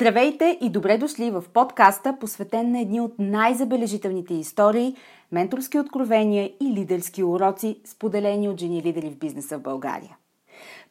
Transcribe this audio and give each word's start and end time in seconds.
Здравейте 0.00 0.58
и 0.60 0.70
добре 0.70 0.98
дошли 0.98 1.30
в 1.30 1.44
подкаста, 1.54 2.16
посветен 2.20 2.72
на 2.72 2.80
едни 2.80 3.00
от 3.00 3.14
най-забележителните 3.18 4.34
истории, 4.34 4.96
менторски 5.32 5.78
откровения 5.78 6.52
и 6.60 6.64
лидерски 6.64 7.24
уроци, 7.24 7.80
споделени 7.84 8.48
от 8.48 8.60
жени 8.60 8.82
лидери 8.82 9.10
в 9.10 9.16
бизнеса 9.16 9.58
в 9.58 9.62
България. 9.62 10.16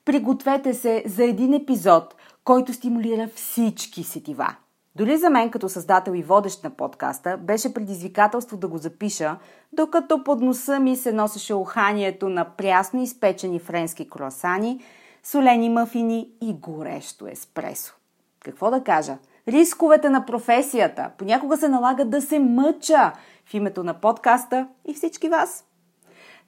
Пригответе 0.06 0.74
се 0.74 1.04
за 1.06 1.24
един 1.24 1.54
епизод, 1.54 2.16
който 2.44 2.74
стимулира 2.74 3.30
всички 3.36 4.04
сетива. 4.04 4.56
Дори 4.96 5.18
за 5.18 5.30
мен, 5.30 5.52
като 5.52 5.70
създател 5.70 6.12
и 6.16 6.24
водещ 6.24 6.64
на 6.64 6.70
подкаста, 6.70 7.38
беше 7.38 7.74
предизвикателство 7.74 8.58
да 8.58 8.68
го 8.68 8.78
запиша, 8.78 9.38
докато 9.74 10.24
под 10.24 10.42
носа 10.42 10.80
ми 10.80 10.96
се 10.96 11.12
носеше 11.12 11.54
уханието 11.54 12.30
на 12.30 12.46
прясно 12.46 13.02
изпечени 13.02 13.60
френски 13.60 14.10
круасани, 14.10 14.80
солени 15.24 15.70
мафини 15.70 16.30
и 16.42 16.54
горещо 16.54 17.28
еспресо. 17.28 17.99
Какво 18.44 18.72
да 18.72 18.84
кажа? 18.84 19.18
Рисковете 19.48 20.10
на 20.10 20.26
професията. 20.26 21.12
Понякога 21.18 21.58
се 21.58 21.68
налага 21.68 22.06
да 22.06 22.22
се 22.22 22.40
мъча 22.40 23.14
в 23.46 23.54
името 23.54 23.84
на 23.84 23.94
подкаста 23.94 24.68
и 24.88 24.94
всички 24.94 25.30
вас. 25.30 25.66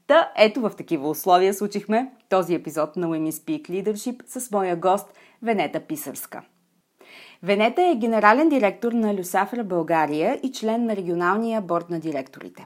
Та 0.08 0.32
ето 0.36 0.62
в 0.62 0.72
такива 0.78 1.10
условия 1.10 1.54
случихме 1.54 2.12
този 2.30 2.56
епизод 2.56 2.96
на 2.96 3.08
Women 3.08 3.32
Speak 3.32 3.70
Leadership 3.70 4.24
с 4.28 4.52
моя 4.52 4.76
гост 4.76 5.14
Венета 5.42 5.80
Писърска. 5.80 6.42
Венета 7.44 7.82
е 7.82 7.96
генерален 7.96 8.50
директор 8.50 8.92
на 8.92 9.16
Люсафра 9.16 9.64
България 9.64 10.40
и 10.44 10.52
член 10.52 10.86
на 10.86 10.96
регионалния 10.96 11.62
борт 11.62 11.90
на 11.90 12.00
директорите. 12.00 12.66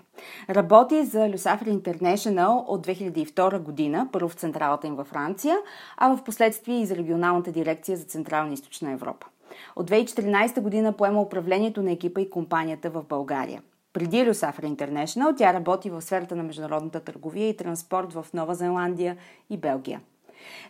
Работи 0.49 1.03
за 1.03 1.29
Люсафра 1.29 1.65
International 1.65 2.63
от 2.67 2.87
2002 2.87 3.59
година, 3.59 4.09
първо 4.11 4.29
в 4.29 4.33
централата 4.33 4.87
им 4.87 4.95
във 4.95 5.07
Франция, 5.07 5.57
а 5.97 6.15
в 6.15 6.23
последствие 6.23 6.81
и 6.81 6.85
за 6.85 6.95
регионалната 6.95 7.51
дирекция 7.51 7.97
за 7.97 8.03
Централна 8.03 8.51
и 8.51 8.53
Източна 8.53 8.91
Европа. 8.91 9.27
От 9.75 9.89
2014 9.89 10.61
година 10.61 10.93
поема 10.93 11.21
управлението 11.21 11.83
на 11.83 11.91
екипа 11.91 12.21
и 12.21 12.29
компанията 12.29 12.89
в 12.89 13.03
България. 13.03 13.61
Преди 13.93 14.25
Люсафра 14.25 14.67
International 14.67 15.37
тя 15.37 15.53
работи 15.53 15.89
в 15.89 16.01
сферата 16.01 16.35
на 16.35 16.43
международната 16.43 16.99
търговия 16.99 17.49
и 17.49 17.57
транспорт 17.57 18.13
в 18.13 18.25
Нова 18.33 18.55
Зеландия 18.55 19.17
и 19.49 19.57
Белгия. 19.57 20.01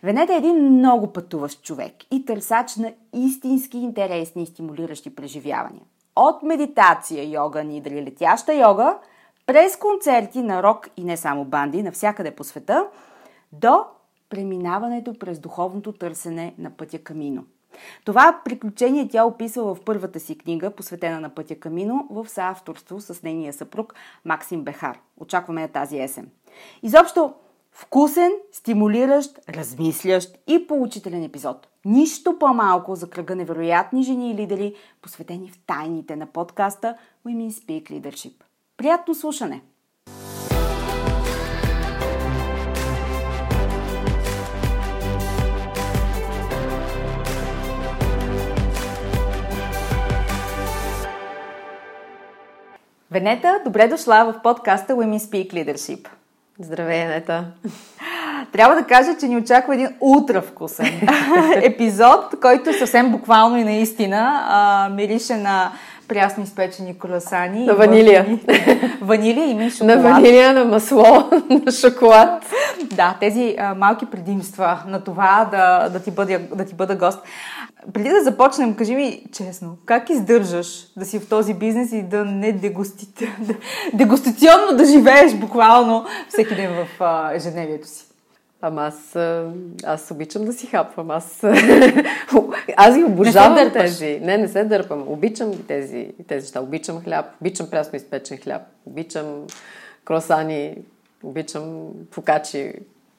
Венета 0.02 0.34
е 0.34 0.36
един 0.36 0.56
много 0.56 1.12
пътуващ 1.12 1.62
човек 1.62 1.94
и 2.10 2.24
търсач 2.24 2.76
на 2.76 2.92
истински 3.12 3.78
интересни 3.78 4.42
и 4.42 4.46
стимулиращи 4.46 5.14
преживявания. 5.14 5.82
От 6.16 6.42
медитация, 6.42 7.30
йога, 7.30 7.64
нидри, 7.64 8.02
летяща 8.02 8.54
йога, 8.54 8.98
през 9.46 9.76
концерти 9.76 10.42
на 10.42 10.62
рок 10.62 10.88
и 10.96 11.04
не 11.04 11.16
само 11.16 11.44
банди 11.44 11.82
навсякъде 11.82 12.30
по 12.30 12.44
света, 12.44 12.86
до 13.52 13.84
преминаването 14.30 15.18
през 15.18 15.38
духовното 15.38 15.92
търсене 15.92 16.54
на 16.58 16.70
пътя 16.70 16.98
Камино. 16.98 17.44
Това 18.04 18.40
приключение 18.44 19.08
тя 19.08 19.24
описва 19.24 19.74
в 19.74 19.84
първата 19.84 20.20
си 20.20 20.38
книга, 20.38 20.70
посветена 20.70 21.20
на 21.20 21.28
пътя 21.28 21.54
Камино, 21.54 22.06
в 22.10 22.28
съавторство 22.28 23.00
с 23.00 23.22
нейния 23.22 23.52
съпруг 23.52 23.94
Максим 24.24 24.62
Бехар. 24.62 24.98
Очакваме 25.20 25.62
я 25.62 25.68
тази 25.68 25.98
есен. 25.98 26.30
Изобщо, 26.82 27.34
Вкусен, 27.78 28.32
стимулиращ, 28.52 29.30
размислящ 29.48 30.38
и 30.46 30.66
поучителен 30.66 31.22
епизод. 31.22 31.68
Нищо 31.84 32.38
по-малко 32.38 32.94
за 32.94 33.10
кръга 33.10 33.36
невероятни 33.36 34.02
жени 34.02 34.30
и 34.30 34.34
лидери, 34.34 34.74
посветени 35.02 35.48
в 35.48 35.58
тайните 35.66 36.16
на 36.16 36.26
подкаста 36.26 36.96
Women 37.26 37.50
Speak 37.50 37.90
Leadership. 37.90 38.32
Приятно 38.76 39.14
слушане! 39.14 39.62
Венета, 53.10 53.60
добре 53.64 53.88
дошла 53.88 54.24
в 54.24 54.42
подкаста 54.42 54.92
Women 54.92 55.18
Speak 55.18 55.52
Leadership. 55.52 56.08
Здравей, 56.60 57.02
Анета! 57.02 57.44
Трябва 58.52 58.74
да 58.74 58.84
кажа, 58.84 59.16
че 59.20 59.28
ни 59.28 59.36
очаква 59.36 59.74
един 59.74 59.88
ултра 60.00 60.42
вкусен 60.42 61.08
епизод, 61.62 62.34
който 62.42 62.78
съвсем 62.78 63.10
буквално 63.10 63.56
и 63.56 63.64
наистина 63.64 64.44
а, 64.48 64.88
мирише 64.94 65.36
на 65.36 65.72
прясно 66.08 66.42
изпечени 66.42 66.98
круасани. 66.98 67.64
На 67.64 67.74
ванилия. 67.74 68.26
ванилия 69.00 69.66
и 69.66 69.70
шоколад. 69.70 69.96
На 69.96 70.02
ванилия, 70.02 70.52
на 70.52 70.64
масло, 70.64 71.30
на 71.50 71.72
шоколад. 71.72 72.44
Да, 72.84 73.16
тези 73.20 73.56
а, 73.58 73.74
малки 73.74 74.06
предимства 74.06 74.82
на 74.86 75.04
това 75.04 75.48
да, 75.50 75.88
да, 75.88 76.00
ти 76.00 76.10
бъда, 76.10 76.38
да 76.54 76.64
ти 76.64 76.74
бъда 76.74 76.96
гост. 76.96 77.18
Преди 77.92 78.08
да 78.08 78.22
започнем, 78.22 78.74
кажи 78.74 78.94
ми 78.94 79.22
честно, 79.32 79.76
как 79.86 80.10
издържаш 80.10 80.86
да 80.96 81.04
си 81.04 81.18
в 81.18 81.28
този 81.28 81.54
бизнес 81.54 81.92
и 81.92 82.02
да 82.02 82.24
не 82.24 82.52
дегусти... 82.52 83.08
дегустационно 83.94 84.76
да 84.76 84.84
живееш 84.84 85.34
буквално 85.34 86.04
всеки 86.28 86.54
ден 86.54 86.72
в 86.74 87.02
а, 87.02 87.34
ежедневието 87.34 87.88
си? 87.88 88.05
Ама 88.66 88.82
аз, 88.82 89.16
аз 89.84 90.10
обичам 90.10 90.44
да 90.44 90.52
си 90.52 90.66
хапвам. 90.66 91.10
Аз, 91.10 91.44
аз 92.76 92.96
ги 92.96 93.04
обожавам 93.04 93.54
не 93.54 93.72
тези. 93.72 94.20
Не, 94.22 94.38
не 94.38 94.48
се 94.48 94.64
дърпам. 94.64 95.04
Обичам 95.08 95.52
тези, 95.68 96.12
тези 96.28 96.44
неща. 96.44 96.60
Обичам 96.60 97.00
хляб, 97.00 97.26
обичам 97.40 97.70
прясно 97.70 97.96
изпечен 97.96 98.38
хляб, 98.38 98.62
обичам 98.86 99.46
кросани, 100.04 100.78
обичам 101.22 101.90
фукачи, 102.12 102.72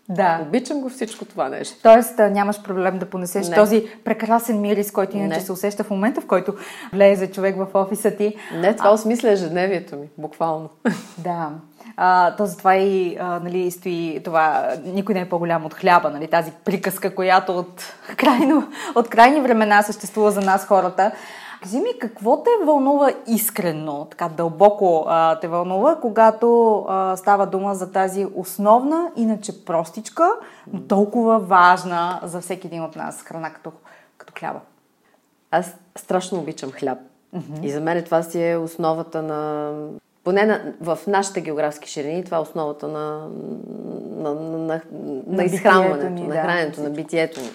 да. 0.10 0.40
Обичам 0.48 0.82
го 0.82 0.90
всичко 0.90 1.26
това 1.26 1.50
нещо. 1.50 1.78
Тоест 1.84 2.18
нямаш 2.18 2.64
проблем 2.64 3.00
да 3.00 3.06
понесеш 3.06 3.50
не. 3.50 3.56
този 3.56 3.86
прекрасен 4.04 4.62
мирис, 4.62 4.92
който 4.92 5.18
иначе 5.18 5.40
не. 5.40 5.46
се 5.46 5.52
усеща 5.52 5.84
в 5.84 5.90
момента, 5.90 6.22
в 6.22 6.28
който 6.28 6.54
влезе 6.94 7.32
човек 7.32 7.56
в 7.58 7.68
офиса 7.74 8.12
ти. 8.12 8.36
Не, 8.54 8.76
това 8.76 8.90
а... 8.90 8.94
осмисля 8.94 9.32
ежедневието 9.32 9.96
ми, 9.96 10.08
буквално. 10.18 10.70
Да. 11.18 11.50
А, 11.98 12.36
то 12.36 12.46
затова 12.46 12.76
и 12.76 13.18
а, 13.20 13.40
нали, 13.40 13.72
стои 13.72 14.22
това, 14.24 14.74
никой 14.84 15.16
не 15.16 15.22
е 15.22 15.30
по-голям 15.30 15.66
от 15.66 15.74
хляба, 15.74 16.10
нали, 16.10 16.28
тази 16.28 16.52
приказка, 16.66 17.16
която 17.16 17.58
от, 17.58 17.94
крайно, 18.18 18.68
от 18.96 19.10
крайни 19.10 19.42
времена 19.42 19.82
съществува 19.82 20.32
за 20.32 20.42
нас 20.42 20.66
хората. 20.66 21.12
Кажи 21.64 21.78
ми, 21.78 22.00
какво 22.00 22.44
те 22.44 22.50
вълнува 22.66 23.10
искрено, 23.28 24.06
така 24.06 24.30
дълбоко 24.30 25.06
а, 25.08 25.40
те 25.40 25.48
вълнува, 25.48 25.96
когато 26.02 26.78
а, 26.90 27.16
става 27.18 27.46
дума 27.46 27.76
за 27.76 27.92
тази 27.92 28.28
основна, 28.36 29.12
иначе 29.16 29.66
простичка, 29.66 30.30
но 30.74 30.82
толкова 30.82 31.40
важна 31.40 32.20
за 32.24 32.42
всеки 32.42 32.68
един 32.68 32.84
от 32.84 32.96
нас 32.96 33.22
храна 33.22 33.50
като, 33.50 33.72
като 34.18 34.34
хляба? 34.40 34.60
Аз 35.52 35.76
страшно 35.96 36.40
обичам 36.40 36.72
хляб. 36.72 37.00
Mm-hmm. 37.36 37.64
И 37.64 37.72
за 37.72 37.82
мен 37.82 38.04
това 38.04 38.24
си 38.24 38.44
е 38.44 38.58
основата 38.58 39.22
на... 39.22 39.72
Поне 40.28 40.46
на, 40.46 40.74
в 40.82 41.00
нашите 41.08 41.42
географски 41.42 41.90
ширини, 41.90 42.24
това 42.24 42.38
е 42.38 42.40
основата 42.40 42.88
на, 42.88 43.28
на, 44.18 44.34
на, 44.34 44.58
на, 44.58 44.82
на, 45.28 45.44
изхранването, 45.44 46.10
ни, 46.10 46.28
на 46.28 46.36
храненето, 46.36 46.82
да, 46.82 46.84
на 46.84 46.90
битието 46.90 47.42
ни. 47.42 47.50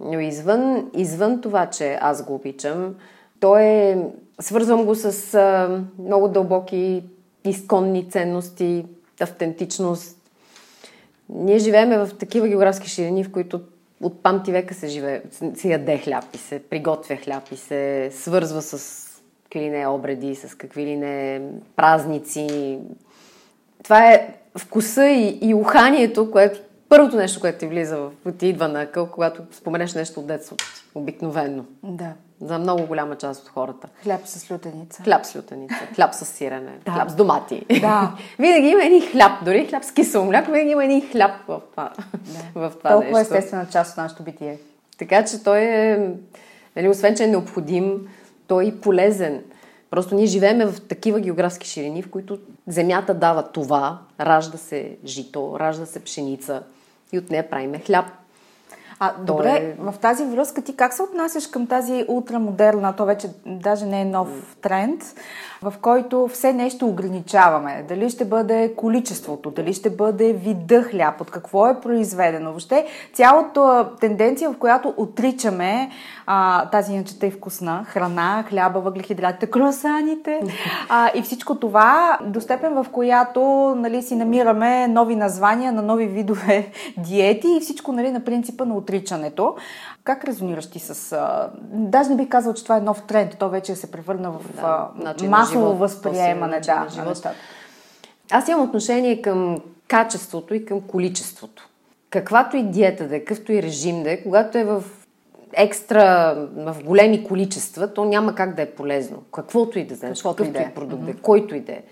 Но 0.00 0.20
извън, 0.20 0.90
извън 0.94 1.40
това, 1.40 1.66
че 1.66 1.98
аз 2.00 2.24
го 2.24 2.34
обичам, 2.34 2.94
то 3.40 3.56
е... 3.56 3.98
Свързвам 4.40 4.84
го 4.84 4.94
с 4.94 5.34
а, 5.34 5.80
много 5.98 6.28
дълбоки 6.28 7.04
изконни 7.44 8.10
ценности, 8.10 8.84
автентичност. 9.20 10.30
Ние 11.28 11.58
живееме 11.58 11.98
в 11.98 12.10
такива 12.18 12.48
географски 12.48 12.88
ширини, 12.88 13.24
в 13.24 13.32
които 13.32 13.60
от 14.02 14.22
памти 14.22 14.52
века 14.52 14.74
се 14.74 14.88
живее, 14.88 15.22
се 15.54 15.68
яде 15.68 15.98
хляб 15.98 16.24
и 16.34 16.38
се 16.38 16.58
приготвя 16.58 17.16
хляб 17.16 17.52
и 17.52 17.56
се 17.56 18.10
свързва 18.12 18.62
с 18.62 19.07
какви 19.50 19.60
ли 19.60 19.70
не 19.70 19.86
обреди, 19.86 20.34
с 20.34 20.54
какви 20.54 20.86
ли 20.86 20.96
не 20.96 21.42
празници. 21.76 22.78
Това 23.84 24.12
е 24.12 24.34
вкуса 24.58 25.06
и, 25.06 25.38
и 25.42 25.54
уханието, 25.54 26.30
което 26.30 26.60
първото 26.88 27.16
нещо, 27.16 27.40
което 27.40 27.58
ти 27.58 27.66
влиза, 27.66 27.96
в, 27.96 28.32
ти 28.32 28.46
идва 28.46 28.68
на 28.68 28.86
къл, 28.86 29.06
когато 29.06 29.42
споменеш 29.52 29.94
нещо 29.94 30.20
от 30.20 30.26
детството 30.26 30.64
ти. 30.64 30.82
Обикновено. 30.94 31.64
Да. 31.82 32.12
За 32.40 32.58
много 32.58 32.86
голяма 32.86 33.16
част 33.16 33.42
от 33.42 33.48
хората. 33.48 33.88
Хляб 34.02 34.20
с 34.24 34.50
лютеница. 34.50 35.02
Хляб 35.02 35.26
с 35.26 35.36
лютеница, 35.36 35.74
хляб 35.94 36.14
с 36.14 36.24
сирене, 36.24 36.72
да. 36.84 36.92
хляб 36.92 37.10
с 37.10 37.14
домати. 37.14 37.66
Да. 37.80 38.16
винаги 38.38 38.68
има 38.68 38.84
един 38.84 39.10
хляб, 39.10 39.32
дори 39.44 39.66
хляб 39.66 39.84
с 39.84 39.92
кисело 39.92 40.24
мляко, 40.24 40.50
винаги 40.50 40.70
има 40.70 40.84
един 40.84 41.10
хляб 41.10 41.30
в 41.48 41.60
това, 41.70 41.92
да. 42.54 42.60
в 42.68 42.72
това 42.78 42.90
Толкова 42.90 43.18
нещо. 43.18 43.34
естествена 43.34 43.66
част 43.72 43.90
от 43.90 43.96
нашето 43.96 44.22
битие. 44.22 44.58
Така 44.98 45.24
че 45.24 45.42
той 45.42 45.58
е, 45.58 46.10
нали, 46.76 46.88
освен 46.88 47.14
че 47.14 47.24
е 47.24 47.26
необходим, 47.26 48.08
той 48.48 48.64
е 48.64 48.66
и 48.66 48.80
полезен. 48.80 49.42
Просто 49.90 50.14
ние 50.14 50.26
живееме 50.26 50.66
в 50.66 50.80
такива 50.88 51.20
географски 51.20 51.68
ширини, 51.68 52.02
в 52.02 52.10
които 52.10 52.38
земята 52.66 53.14
дава 53.14 53.42
това, 53.42 53.98
ражда 54.20 54.58
се 54.58 54.96
жито, 55.04 55.56
ражда 55.60 55.86
се 55.86 56.04
пшеница 56.04 56.62
и 57.12 57.18
от 57.18 57.30
нея 57.30 57.50
правиме 57.50 57.78
хляб. 57.78 58.06
А, 59.00 59.14
добре, 59.22 59.50
е... 59.50 59.74
в 59.82 59.94
тази 60.00 60.24
връзка 60.24 60.62
ти 60.62 60.76
как 60.76 60.92
се 60.92 61.02
отнасяш 61.02 61.46
към 61.46 61.66
тази 61.66 62.04
ултрамодерна, 62.08 62.96
то 62.96 63.04
вече 63.04 63.28
даже 63.46 63.86
не 63.86 64.00
е 64.00 64.04
нов 64.04 64.56
тренд, 64.62 65.02
в 65.62 65.74
който 65.82 66.28
все 66.32 66.52
нещо 66.52 66.86
ограничаваме. 66.86 67.84
Дали 67.88 68.10
ще 68.10 68.24
бъде 68.24 68.74
количеството, 68.76 69.50
дали 69.50 69.72
ще 69.74 69.90
бъде 69.90 70.32
вида 70.32 70.82
хляб, 70.82 71.20
от 71.20 71.30
какво 71.30 71.66
е 71.66 71.80
произведено. 71.80 72.50
Въобще 72.50 72.86
цялата 73.12 73.88
тенденция, 74.00 74.50
в 74.50 74.58
която 74.58 74.94
отричаме 74.96 75.90
а, 76.26 76.66
тази 76.70 76.92
иначе 76.92 77.14
и 77.22 77.30
вкусна 77.30 77.84
храна, 77.84 78.44
хляба, 78.48 78.80
въглехидратите, 78.80 79.46
круасаните 79.46 80.40
а, 80.88 81.10
и 81.14 81.22
всичко 81.22 81.54
това 81.54 82.18
до 82.24 82.40
степен, 82.40 82.74
в 82.74 82.86
която 82.92 83.40
нали, 83.76 84.02
си 84.02 84.16
намираме 84.16 84.88
нови 84.88 85.16
названия 85.16 85.72
на 85.72 85.82
нови 85.82 86.06
видове 86.06 86.70
диети 86.96 87.48
и 87.56 87.60
всичко 87.60 87.92
нали, 87.92 88.10
на 88.10 88.24
принципа 88.24 88.64
на 88.64 88.74
отричането. 88.74 89.54
Как 90.08 90.24
резонираш 90.24 90.70
ти 90.70 90.78
с... 90.78 91.12
А... 91.12 91.50
Даже 91.62 92.10
не 92.10 92.16
бих 92.16 92.28
казал, 92.28 92.54
че 92.54 92.62
това 92.62 92.76
е 92.76 92.80
нов 92.80 93.02
тренд. 93.02 93.38
То 93.38 93.48
вече 93.48 93.76
се 93.76 93.90
превърна 93.90 94.30
в 94.30 94.40
да, 94.54 94.88
масово 95.28 95.60
живот, 95.60 95.78
възприемане 95.78 96.60
да, 96.60 96.74
на, 96.74 97.02
на 97.04 97.08
нещата. 97.08 97.36
Аз 98.30 98.48
имам 98.48 98.62
отношение 98.62 99.22
към 99.22 99.58
качеството 99.88 100.54
и 100.54 100.64
към 100.64 100.80
количеството. 100.80 101.68
Каквато 102.10 102.56
и 102.56 102.62
диета 102.62 103.08
да 103.08 103.16
е, 103.16 103.20
какъвто 103.20 103.52
и 103.52 103.62
режим 103.62 104.02
да 104.02 104.10
е, 104.10 104.22
когато 104.22 104.58
е 104.58 104.64
в 104.64 104.84
екстра, 105.52 106.34
в 106.56 106.76
големи 106.84 107.24
количества, 107.24 107.94
то 107.94 108.04
няма 108.04 108.34
как 108.34 108.54
да 108.54 108.62
е 108.62 108.70
полезно. 108.70 109.22
Каквото 109.32 109.78
и 109.78 109.84
да 109.84 109.94
вземеш, 109.94 110.18
каквото 110.18 110.44
и 110.44 110.50
да 110.50 110.60
е 110.60 110.74
продукт, 110.74 111.02
mm-hmm. 111.02 111.20
който 111.20 111.54
и 111.54 111.60
да 111.60 111.72
е. 111.72 111.82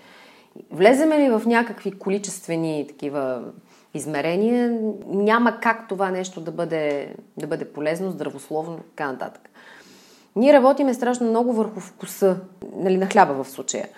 Влеземе 0.71 1.19
ли 1.19 1.29
в 1.29 1.41
някакви 1.45 1.91
количествени 1.91 2.85
такива 2.87 3.41
измерения, 3.93 4.79
няма 5.07 5.59
как 5.59 5.87
това 5.87 6.11
нещо 6.11 6.41
да 6.41 6.51
бъде, 6.51 7.15
да 7.37 7.47
бъде 7.47 7.65
полезно, 7.65 8.11
здравословно, 8.11 8.77
така 8.77 9.11
нататък. 9.11 9.49
Ние 10.35 10.53
работиме 10.53 10.93
страшно 10.93 11.29
много 11.29 11.53
върху 11.53 11.79
вкуса, 11.79 12.37
нали, 12.75 12.97
на 12.97 13.05
хляба 13.05 13.43
в 13.43 13.49
случая. 13.49 13.89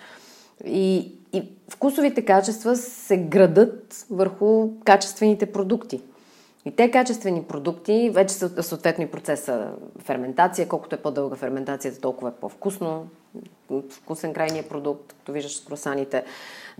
И, 0.64 1.12
и 1.32 1.48
вкусовите 1.68 2.24
качества 2.24 2.76
се 2.76 3.16
градат 3.16 4.06
върху 4.10 4.70
качествените 4.84 5.52
продукти. 5.52 6.00
И 6.64 6.76
те 6.76 6.90
качествени 6.90 7.42
продукти, 7.42 8.10
вече 8.14 8.34
са 8.34 8.62
съответно 8.62 9.04
и 9.04 9.10
процеса 9.10 9.72
ферментация, 9.98 10.68
колкото 10.68 10.94
е 10.94 10.98
по-дълга 10.98 11.36
ферментацията, 11.36 12.00
толкова 12.00 12.28
е 12.28 12.40
по-вкусно, 12.40 13.06
вкусен 13.90 14.32
крайният 14.32 14.68
продукт, 14.68 15.12
като 15.12 15.32
виждаш 15.32 15.56
с 15.56 15.64
кросаните, 15.64 16.24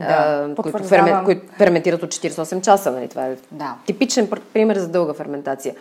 да, 0.07 0.55
които, 0.63 0.85
ферме, 0.85 1.25
които 1.25 1.53
ферментират 1.53 2.03
от 2.03 2.11
48 2.11 2.61
часа. 2.61 2.91
Нали? 2.91 3.09
Това 3.09 3.27
е 3.27 3.37
да. 3.51 3.77
типичен 3.87 4.31
пример 4.53 4.77
за 4.77 4.89
дълга 4.89 5.15
ферментация. 5.15 5.75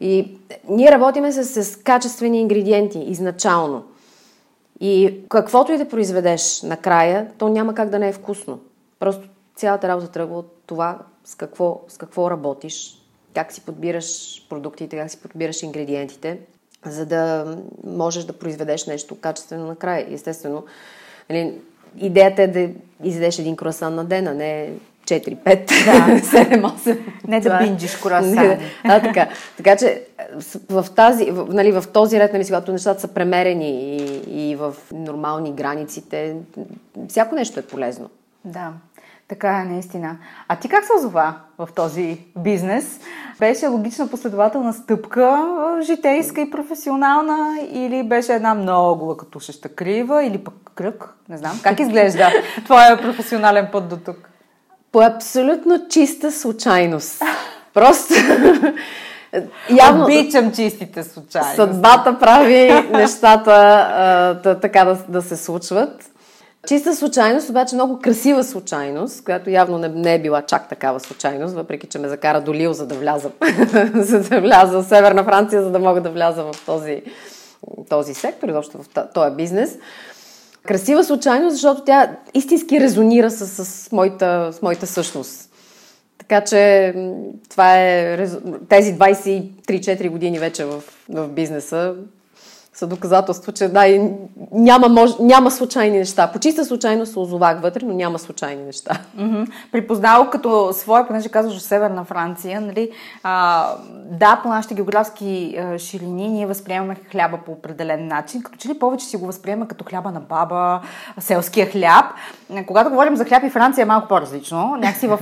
И 0.00 0.38
ние 0.68 0.90
работиме 0.90 1.32
с, 1.32 1.64
с 1.64 1.76
качествени 1.76 2.40
ингредиенти 2.40 2.98
изначално. 2.98 3.84
И 4.80 5.20
каквото 5.28 5.72
и 5.72 5.78
да 5.78 5.88
произведеш 5.88 6.62
накрая, 6.62 7.26
то 7.38 7.48
няма 7.48 7.74
как 7.74 7.88
да 7.88 7.98
не 7.98 8.08
е 8.08 8.12
вкусно. 8.12 8.60
Просто 9.00 9.28
цялата 9.56 9.88
работа 9.88 10.08
тръгва 10.08 10.38
от 10.38 10.62
това 10.66 10.98
с 11.24 11.34
какво, 11.34 11.80
с 11.88 11.98
какво 11.98 12.30
работиш, 12.30 13.02
как 13.34 13.52
си 13.52 13.60
подбираш 13.60 14.40
продуктите, 14.48 14.96
как 14.96 15.10
си 15.10 15.20
подбираш 15.20 15.62
ингредиентите, 15.62 16.38
за 16.86 17.06
да 17.06 17.56
можеш 17.84 18.24
да 18.24 18.32
произведеш 18.32 18.86
нещо 18.86 19.20
качествено 19.20 19.66
накрая. 19.66 20.06
Естествено, 20.10 20.64
нали, 21.30 21.60
идеята 21.98 22.42
е 22.42 22.46
да 22.46 22.68
изядеш 23.04 23.38
един 23.38 23.56
круасан 23.56 23.94
на 23.94 24.04
ден, 24.04 24.26
а 24.28 24.34
не 24.34 24.70
4, 25.04 25.36
5, 25.36 25.66
да. 25.84 26.20
7, 26.20 26.62
8. 26.62 26.98
Не 27.28 27.40
да 27.40 27.56
е. 27.56 27.64
бинджиш 27.64 27.96
круасан. 27.96 28.58
А, 28.84 29.02
така. 29.02 29.28
така 29.56 29.76
че 29.76 30.02
в, 30.70 30.86
тази, 30.96 31.30
в, 31.30 31.46
нали, 31.50 31.72
в 31.72 31.84
този 31.92 32.20
ред, 32.20 32.32
нали, 32.32 32.44
когато 32.44 32.72
нещата 32.72 33.00
са 33.00 33.08
премерени 33.08 33.96
и, 33.96 34.50
и 34.50 34.56
в 34.56 34.74
нормални 34.92 35.52
границите, 35.52 36.36
всяко 37.08 37.34
нещо 37.34 37.60
е 37.60 37.62
полезно. 37.62 38.10
Да. 38.44 38.72
Така 39.30 39.60
е, 39.60 39.64
наистина. 39.64 40.16
А 40.48 40.56
ти 40.56 40.68
как 40.68 40.84
се 40.84 40.92
озова 40.98 41.34
в 41.58 41.68
този 41.74 42.18
бизнес? 42.38 43.00
Беше 43.38 43.66
логична 43.66 44.08
последователна 44.08 44.72
стъпка, 44.72 45.46
житейска 45.82 46.40
и 46.40 46.50
професионална, 46.50 47.58
или 47.72 48.02
беше 48.02 48.32
една 48.32 48.54
много 48.54 49.04
лъкатушеща 49.04 49.68
крива, 49.68 50.24
или 50.24 50.38
пък 50.38 50.54
кръг? 50.74 51.14
Не 51.28 51.36
знам. 51.36 51.60
Как 51.62 51.80
изглежда 51.80 52.30
твоя 52.64 53.02
професионален 53.02 53.68
път 53.72 53.88
до 53.88 53.96
тук? 53.96 54.30
По 54.92 55.00
абсолютно 55.00 55.88
чиста 55.88 56.32
случайност. 56.32 57.22
Просто... 57.74 58.14
Явно, 59.70 60.04
Обичам 60.04 60.52
чистите 60.52 61.02
случайности. 61.02 61.56
Съдбата 61.56 62.18
прави 62.18 62.72
нещата 62.92 63.52
а, 64.44 64.54
така 64.60 64.84
да, 64.84 64.98
да 65.08 65.22
се 65.22 65.36
случват. 65.36 66.10
Чиста 66.66 66.96
случайност, 66.96 67.50
обаче 67.50 67.74
много 67.74 67.98
красива 67.98 68.44
случайност, 68.44 69.24
която 69.24 69.50
явно 69.50 69.78
не, 69.78 69.88
не 69.88 70.14
е 70.14 70.22
била 70.22 70.42
чак 70.42 70.68
такава 70.68 71.00
случайност, 71.00 71.54
въпреки 71.54 71.86
че 71.86 71.98
ме 71.98 72.08
закара 72.08 72.40
до 72.40 72.54
Лил, 72.54 72.72
за 72.72 72.86
да 72.86 72.94
вляза, 72.94 73.30
за 73.94 74.20
да 74.20 74.40
вляза 74.40 74.82
в 74.82 74.88
Северна 74.88 75.24
Франция, 75.24 75.62
за 75.62 75.70
да 75.70 75.78
мога 75.78 76.00
да 76.00 76.10
вляза 76.10 76.42
в 76.42 76.66
този, 76.66 77.02
този 77.88 78.14
сектор, 78.14 78.48
изобщо 78.48 78.78
в 78.78 78.86
този 79.14 79.34
бизнес. 79.36 79.78
Красива 80.66 81.04
случайност, 81.04 81.54
защото 81.54 81.84
тя 81.84 82.16
истински 82.34 82.80
резонира 82.80 83.30
с, 83.30 83.64
с, 83.64 83.92
моята, 83.92 84.50
с 84.52 84.62
моята 84.62 84.86
същност. 84.86 85.50
Така 86.18 86.40
че 86.44 86.94
това 87.50 87.78
е 87.78 88.16
тези 88.68 88.94
23-4 88.94 90.10
години 90.10 90.38
вече 90.38 90.64
в, 90.64 90.82
в 91.08 91.28
бизнеса 91.28 91.94
са 92.72 92.86
доказателство, 92.86 93.52
че 93.52 93.68
да, 93.68 94.10
няма, 94.52 94.88
мож, 94.88 95.10
няма 95.20 95.50
случайни 95.50 95.98
неща. 95.98 96.30
По 96.32 96.38
чиста 96.38 96.64
случайност 96.64 97.12
се 97.12 97.18
озовах 97.18 97.60
вътре, 97.60 97.80
но 97.84 97.94
няма 97.94 98.18
случайни 98.18 98.62
неща. 98.62 98.98
Mm-hmm. 99.18 99.50
Припознал 99.72 100.30
като 100.30 100.72
своя, 100.72 101.06
понеже 101.06 101.28
казваш 101.28 101.60
Северна 101.60 102.04
Франция, 102.04 102.60
нали, 102.60 102.90
а, 103.22 103.66
да, 104.10 104.40
по 104.42 104.48
нашите 104.48 104.74
географски 104.74 105.56
а, 105.58 105.78
ширини 105.78 106.28
ние 106.28 106.46
възприемаме 106.46 106.96
хляба 107.12 107.38
по 107.46 107.52
определен 107.52 108.06
начин, 108.06 108.42
като 108.42 108.58
че 108.58 108.68
ли 108.68 108.78
повече 108.78 109.06
си 109.06 109.16
го 109.16 109.26
възприема 109.26 109.68
като 109.68 109.84
хляба 109.84 110.10
на 110.10 110.20
баба, 110.20 110.80
селския 111.18 111.66
хляб. 111.66 112.04
Когато 112.66 112.90
говорим 112.90 113.16
за 113.16 113.24
хляб 113.24 113.44
и 113.44 113.50
Франция 113.50 113.82
е 113.82 113.86
малко 113.86 114.08
по-различно. 114.08 114.76
Някакси 114.76 115.06
в... 115.06 115.18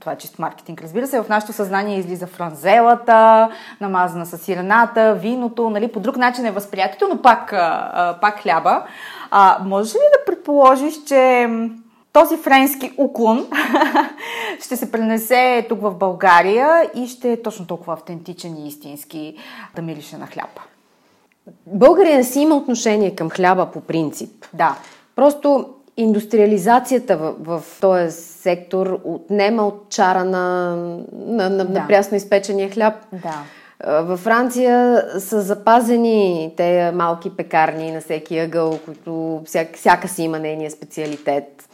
Това 0.00 0.12
е 0.12 0.16
чист 0.18 0.38
маркетинг, 0.38 0.82
разбира 0.82 1.06
се. 1.06 1.20
В 1.20 1.28
нашето 1.28 1.52
съзнание 1.52 1.98
излиза 1.98 2.26
франзелата, 2.26 3.50
намазана 3.80 4.26
с 4.26 4.38
сирената, 4.38 5.14
виното, 5.14 5.70
нали, 5.70 5.88
по 5.88 6.00
друг 6.00 6.16
начин 6.16 6.46
е 6.46 6.50
възприятието, 6.60 7.08
но 7.08 7.22
пак, 7.22 7.50
пак 8.20 8.40
хляба. 8.40 8.82
А, 9.30 9.58
можеш 9.64 9.94
ли 9.94 9.98
да 9.98 10.24
предположиш, 10.26 10.94
че 11.06 11.48
този 12.12 12.36
френски 12.36 12.92
уклон 12.98 13.46
ще 14.64 14.76
се 14.76 14.92
пренесе 14.92 15.66
тук 15.68 15.80
в 15.80 15.94
България 15.94 16.90
и 16.94 17.06
ще 17.06 17.32
е 17.32 17.42
точно 17.42 17.66
толкова 17.66 17.92
автентичен 17.92 18.56
и 18.56 18.68
истински 18.68 19.36
да 19.76 19.82
мирише 19.82 20.16
на 20.16 20.26
хляб? 20.26 20.60
България 21.66 22.24
си 22.24 22.40
има 22.40 22.56
отношение 22.56 23.14
към 23.14 23.30
хляба 23.30 23.66
по 23.66 23.80
принцип. 23.80 24.46
Да. 24.54 24.76
Просто 25.16 25.66
индустриализацията 25.96 27.16
в, 27.16 27.34
в 27.40 27.80
този 27.80 28.12
сектор 28.12 29.00
отнема 29.04 29.66
от 29.66 29.86
чара 29.90 30.24
на, 30.24 30.76
на, 31.12 31.50
на, 31.50 31.64
да. 31.64 31.80
на 31.80 31.86
прясно 31.86 32.16
изпечения 32.16 32.70
хляб. 32.70 32.94
Да. 33.12 33.42
Във 33.86 34.20
Франция 34.20 35.04
са 35.18 35.40
запазени 35.40 36.52
те 36.56 36.92
малки 36.94 37.36
пекарни 37.36 37.92
на 37.92 38.00
всеки 38.00 38.38
ъгъл, 38.38 38.78
които 38.84 39.42
всяка, 39.46 39.78
всяка 39.78 40.08
си 40.08 40.22
има 40.22 40.38
нейния 40.38 40.70
специалитет. 40.70 41.67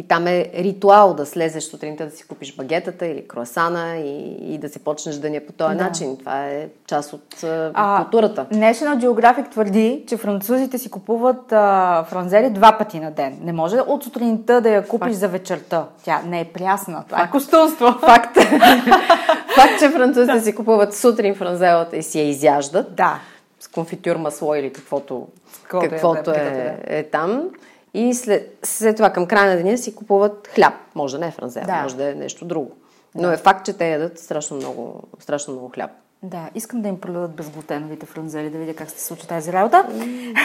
И 0.00 0.02
там 0.02 0.26
е 0.26 0.50
ритуал 0.54 1.14
да 1.14 1.26
слезеш 1.26 1.64
сутринта 1.64 2.04
да 2.04 2.10
си 2.10 2.26
купиш 2.26 2.56
багетата 2.56 3.06
или 3.06 3.28
круасана 3.28 3.96
и, 3.96 4.36
и 4.54 4.58
да 4.58 4.68
се 4.68 4.78
почнеш 4.78 5.16
деня 5.16 5.40
по 5.46 5.52
този 5.52 5.76
да. 5.76 5.84
начин. 5.84 6.16
Това 6.16 6.46
е 6.46 6.68
част 6.86 7.12
от 7.12 7.44
а, 7.44 8.02
културата. 8.02 8.46
National 8.52 8.98
Geographic 8.98 9.50
твърди, 9.50 10.04
че 10.06 10.16
французите 10.16 10.78
си 10.78 10.90
купуват 10.90 11.52
а, 11.52 12.04
франзели 12.08 12.50
два 12.50 12.78
пъти 12.78 13.00
на 13.00 13.10
ден. 13.10 13.38
Не 13.42 13.52
може 13.52 13.76
от 13.76 14.04
сутринта 14.04 14.60
да 14.60 14.70
я 14.70 14.86
купиш 14.86 15.08
Факт. 15.08 15.18
за 15.18 15.28
вечерта. 15.28 15.84
Тя 16.04 16.22
не 16.26 16.40
е 16.40 16.44
прясна. 16.44 17.04
Това 17.06 17.18
е 17.18 17.20
Факт. 17.20 17.30
е 17.30 17.32
костунство. 17.32 17.86
Факт. 18.00 18.34
Факт, 19.54 19.78
че 19.78 19.90
французите 19.90 20.40
си 20.40 20.54
купуват 20.54 20.94
сутрин 20.96 21.34
франзелата 21.34 21.96
и 21.96 22.02
си 22.02 22.18
я 22.18 22.28
изяждат. 22.28 22.94
Да. 22.94 23.18
С 23.60 23.68
конфитюр 23.68 24.16
масло 24.16 24.54
или 24.54 24.72
каквото, 24.72 25.26
каквото 25.68 26.30
е, 26.30 26.78
е, 26.86 26.98
е 26.98 27.02
там. 27.02 27.50
И 27.94 28.14
след, 28.14 28.58
след 28.62 28.96
това 28.96 29.10
към 29.10 29.26
края 29.26 29.50
на 29.50 29.56
деня 29.56 29.78
си 29.78 29.94
купуват 29.94 30.48
хляб. 30.54 30.74
Може 30.94 31.16
да 31.16 31.20
не 31.20 31.28
е 31.28 31.30
франзел, 31.30 31.62
да. 31.66 31.82
може 31.82 31.96
да 31.96 32.10
е 32.10 32.14
нещо 32.14 32.44
друго. 32.44 32.70
Но 33.14 33.28
да. 33.28 33.34
е 33.34 33.36
факт, 33.36 33.66
че 33.66 33.72
те 33.72 33.90
ядат 33.90 34.18
страшно 34.18 34.56
много, 34.56 35.02
страшно 35.18 35.52
много 35.52 35.68
хляб. 35.68 35.90
Да, 36.22 36.48
искам 36.54 36.82
да 36.82 36.88
им 36.88 37.00
продадат 37.00 37.36
безглутеновите 37.36 38.06
франзели, 38.06 38.50
да 38.50 38.58
видя 38.58 38.74
как 38.74 38.90
се 38.90 39.06
случва 39.06 39.28
тази 39.28 39.52
работа. 39.52 39.86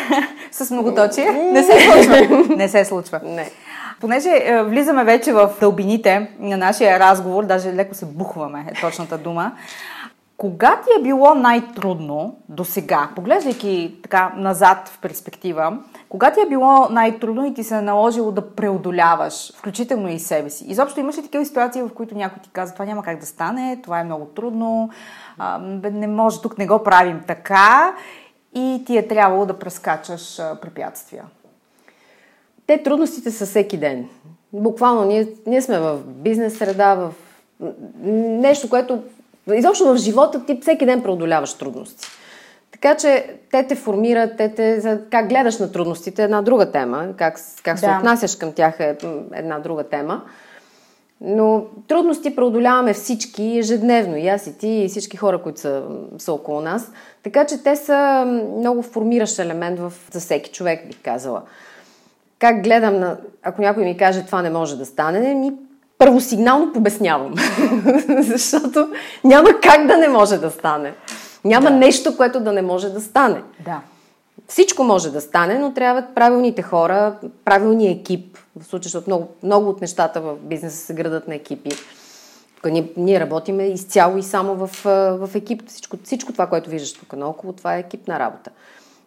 С 0.52 0.72
многоточие. 0.72 1.32
Не 1.32 1.64
се 1.64 1.80
случва. 1.80 2.56
Не 2.56 2.70
се 2.70 2.86
случва. 2.86 3.20
Не. 3.24 3.52
Понеже 4.02 4.30
е, 4.30 4.64
влизаме 4.64 5.04
вече 5.04 5.34
в 5.34 5.54
дълбините 5.60 6.32
на 6.40 6.58
нашия 6.58 7.00
разговор, 7.00 7.46
даже 7.46 7.74
леко 7.74 7.96
се 7.96 8.06
бухваме, 8.06 8.66
е 8.72 8.82
точната 8.82 9.18
дума. 9.18 9.52
Кога 10.38 10.82
ти 10.84 11.00
е 11.00 11.04
било 11.04 11.36
най-трудно 11.36 12.38
до 12.50 12.66
сега, 12.66 13.10
поглеждайки 13.16 13.96
така 14.04 14.34
назад 14.38 14.90
в 14.90 15.00
перспектива, 15.00 15.78
кога 16.16 16.32
ти 16.32 16.42
е 16.42 16.50
било 16.50 16.88
най-трудно 16.90 17.46
и 17.46 17.54
ти 17.54 17.64
се 17.64 17.76
е 17.76 17.82
наложило 17.82 18.32
да 18.32 18.50
преодоляваш, 18.50 19.54
включително 19.58 20.10
и 20.10 20.20
себе 20.20 20.50
си? 20.50 20.66
Изобщо 20.68 21.00
имаш 21.00 21.18
ли 21.18 21.22
такива 21.22 21.46
ситуации, 21.46 21.82
в 21.82 21.90
които 21.90 22.16
някой 22.16 22.44
ти 22.44 22.50
казва, 22.50 22.74
това 22.74 22.86
няма 22.86 23.04
как 23.04 23.20
да 23.20 23.26
стане, 23.26 23.80
това 23.84 24.00
е 24.00 24.04
много 24.04 24.26
трудно, 24.26 24.90
не 25.92 26.08
може, 26.08 26.42
тук 26.42 26.58
не 26.58 26.68
го 26.68 26.84
правим 26.84 27.22
така 27.28 27.96
и 28.54 28.84
ти 28.86 28.98
е 28.98 29.08
трябвало 29.08 29.46
да 29.46 29.60
прескачаш 29.60 30.38
препятствия? 30.62 31.24
Те 32.68 32.84
трудностите 32.84 33.32
са 33.32 33.46
всеки 33.46 33.78
ден. 33.78 34.10
Буквално 34.54 35.06
ние, 35.06 35.28
ние 35.48 35.62
сме 35.62 35.80
в 35.80 36.00
бизнес 36.06 36.58
среда, 36.58 36.96
в 36.96 37.14
нещо, 38.42 38.70
което 38.70 39.04
изобщо 39.54 39.94
в 39.94 39.98
живота 39.98 40.46
ти 40.46 40.60
всеки 40.62 40.86
ден 40.86 41.04
преодоляваш 41.04 41.54
трудности. 41.54 42.08
Така 42.82 42.96
че 42.96 43.26
те 43.52 43.68
те 43.68 43.76
формират, 43.76 44.38
те 44.38 44.50
те, 44.50 44.98
как 45.12 45.30
гледаш 45.30 45.58
на 45.58 45.72
трудностите 45.72 46.22
е 46.22 46.26
една 46.26 46.42
друга 46.42 46.72
тема, 46.72 47.08
как, 47.18 47.40
как 47.64 47.80
се 47.80 47.86
да. 47.86 47.98
отнасяш 47.98 48.36
към 48.36 48.52
тях 48.52 48.80
е 48.80 48.98
една 49.34 49.60
друга 49.60 49.84
тема. 49.84 50.22
Но 51.22 51.66
трудности 51.88 52.36
преодоляваме 52.36 52.94
всички 52.94 53.58
ежедневно, 53.58 54.18
и 54.18 54.28
аз 54.28 54.48
и 54.48 54.58
ти, 54.58 54.68
и 54.68 54.88
всички 54.88 55.18
хора, 55.18 55.42
които 55.42 55.60
са, 55.60 55.84
са 56.18 56.34
около 56.34 56.62
нас. 56.62 56.92
Така 57.24 57.46
че 57.46 57.64
те 57.64 57.76
са 57.76 58.26
много 58.58 58.82
формиращ 58.82 59.40
елемент 59.40 59.80
в, 59.80 59.94
за 60.12 60.20
всеки 60.20 60.52
човек, 60.52 60.88
бих 60.88 60.98
казала. 61.04 61.42
Как 62.40 62.64
гледам 62.64 63.00
на... 63.00 63.18
Ако 63.44 63.62
някой 63.62 63.84
ми 63.84 63.98
каже, 63.98 64.26
това 64.26 64.42
не 64.42 64.50
може 64.50 64.78
да 64.78 64.86
стане, 64.86 65.34
ми 65.34 65.52
първосигнално 65.98 66.74
побеснявам. 66.74 67.34
Защото 68.20 68.90
няма 69.24 69.50
как 69.62 69.88
да 69.88 69.98
не 69.98 70.08
може 70.08 70.38
да 70.38 70.52
стане. 70.52 70.94
Няма 71.46 71.70
да. 71.70 71.76
нещо, 71.76 72.18
което 72.18 72.40
да 72.40 72.54
не 72.54 72.62
може 72.62 72.90
да 72.90 73.02
стане. 73.02 73.44
Да. 73.66 73.82
Всичко 74.48 74.84
може 74.84 75.12
да 75.12 75.22
стане, 75.22 75.60
но 75.60 75.74
трябват 75.74 76.16
правилните 76.16 76.62
хора, 76.62 77.16
правилния 77.46 77.92
екип. 77.92 78.38
В 78.60 78.66
случай, 78.66 78.84
защото 78.84 79.10
много, 79.10 79.28
много 79.44 79.70
от 79.70 79.82
нещата 79.82 80.22
в 80.22 80.36
бизнеса 80.36 80.78
се 80.78 80.94
градат 80.94 81.28
на 81.28 81.36
екипи. 81.36 81.70
Ние, 82.66 82.90
ние 82.98 83.20
работиме 83.20 83.64
изцяло 83.64 84.18
и 84.18 84.24
само 84.24 84.56
в, 84.56 84.70
в 85.18 85.30
екип. 85.36 85.68
Всичко, 85.68 85.98
всичко 86.04 86.32
това, 86.32 86.48
което 86.48 86.70
виждаш 86.70 86.94
тук 86.94 87.14
наоколо, 87.14 87.54
това 87.54 87.76
е 87.76 87.80
екипна 87.80 88.20
работа. 88.20 88.52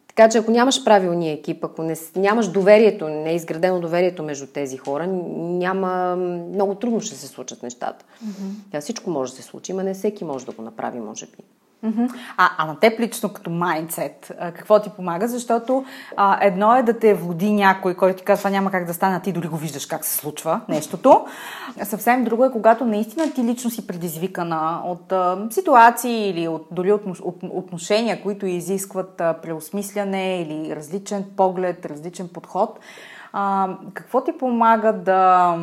Така 0.08 0.28
че 0.28 0.38
ако 0.38 0.50
нямаш 0.50 0.84
правилния 0.84 1.34
екип, 1.34 1.64
ако 1.64 1.82
не, 1.82 1.96
нямаш 2.16 2.48
доверието, 2.48 3.08
не 3.08 3.30
е 3.30 3.34
изградено 3.34 3.80
доверието 3.80 4.22
между 4.22 4.46
тези 4.46 4.76
хора, 4.76 5.06
няма, 5.06 6.16
много 6.54 6.74
трудно 6.74 7.00
ще 7.00 7.14
се 7.14 7.26
случат 7.26 7.62
нещата. 7.62 8.04
Mm-hmm. 8.24 8.80
всичко 8.80 9.10
може 9.10 9.32
да 9.32 9.36
се 9.36 9.42
случи, 9.42 9.72
но 9.72 9.82
не 9.82 9.94
всеки 9.94 10.24
може 10.24 10.46
да 10.46 10.52
го 10.52 10.62
направи, 10.62 11.00
може 11.00 11.26
би. 11.26 11.44
А, 12.36 12.50
а 12.58 12.66
на 12.66 12.78
теб 12.78 13.00
лично 13.00 13.32
като 13.32 13.50
майндсет, 13.50 14.32
какво 14.38 14.82
ти 14.82 14.90
помага? 14.90 15.28
Защото 15.28 15.84
а, 16.16 16.38
едно 16.46 16.76
е 16.76 16.82
да 16.82 16.98
те 16.98 17.14
води 17.14 17.52
някой, 17.52 17.94
който 17.94 18.18
ти 18.18 18.24
казва, 18.24 18.50
няма 18.50 18.70
как 18.70 18.84
да 18.84 18.94
стане, 18.94 19.20
ти 19.20 19.32
дори 19.32 19.48
го 19.48 19.56
виждаш 19.56 19.86
как 19.86 20.04
се 20.04 20.16
случва 20.16 20.60
нещото. 20.68 21.26
Съвсем 21.82 22.24
друго 22.24 22.44
е, 22.44 22.52
когато 22.52 22.84
наистина 22.84 23.32
ти 23.32 23.44
лично 23.44 23.70
си 23.70 23.86
предизвикана 23.86 24.82
от 24.84 25.12
а, 25.12 25.46
ситуации 25.50 26.30
или 26.30 26.48
от, 26.48 26.66
дори 26.70 26.92
от, 26.92 27.02
от, 27.22 27.36
отношения, 27.42 28.22
които 28.22 28.46
изискват 28.46 29.20
а, 29.20 29.34
преосмисляне 29.42 30.40
или 30.40 30.76
различен 30.76 31.24
поглед, 31.36 31.86
различен 31.86 32.28
подход. 32.28 32.78
А, 33.32 33.68
какво 33.94 34.24
ти 34.24 34.32
помага 34.38 34.92
да 34.92 35.54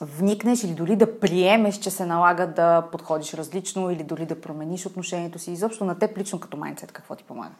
вникнеш 0.00 0.64
или 0.64 0.72
дори 0.72 0.96
да 0.96 1.20
приемеш, 1.20 1.78
че 1.78 1.90
се 1.90 2.06
налага 2.06 2.46
да 2.46 2.88
подходиш 2.92 3.34
различно 3.34 3.90
или 3.90 4.02
дори 4.02 4.26
да 4.26 4.40
промениш 4.40 4.86
отношението 4.86 5.38
си. 5.38 5.52
Изобщо 5.52 5.84
на 5.84 5.98
теб 5.98 6.18
лично 6.18 6.40
като 6.40 6.56
майндсет 6.56 6.92
какво 6.92 7.14
ти 7.14 7.24
помага? 7.24 7.54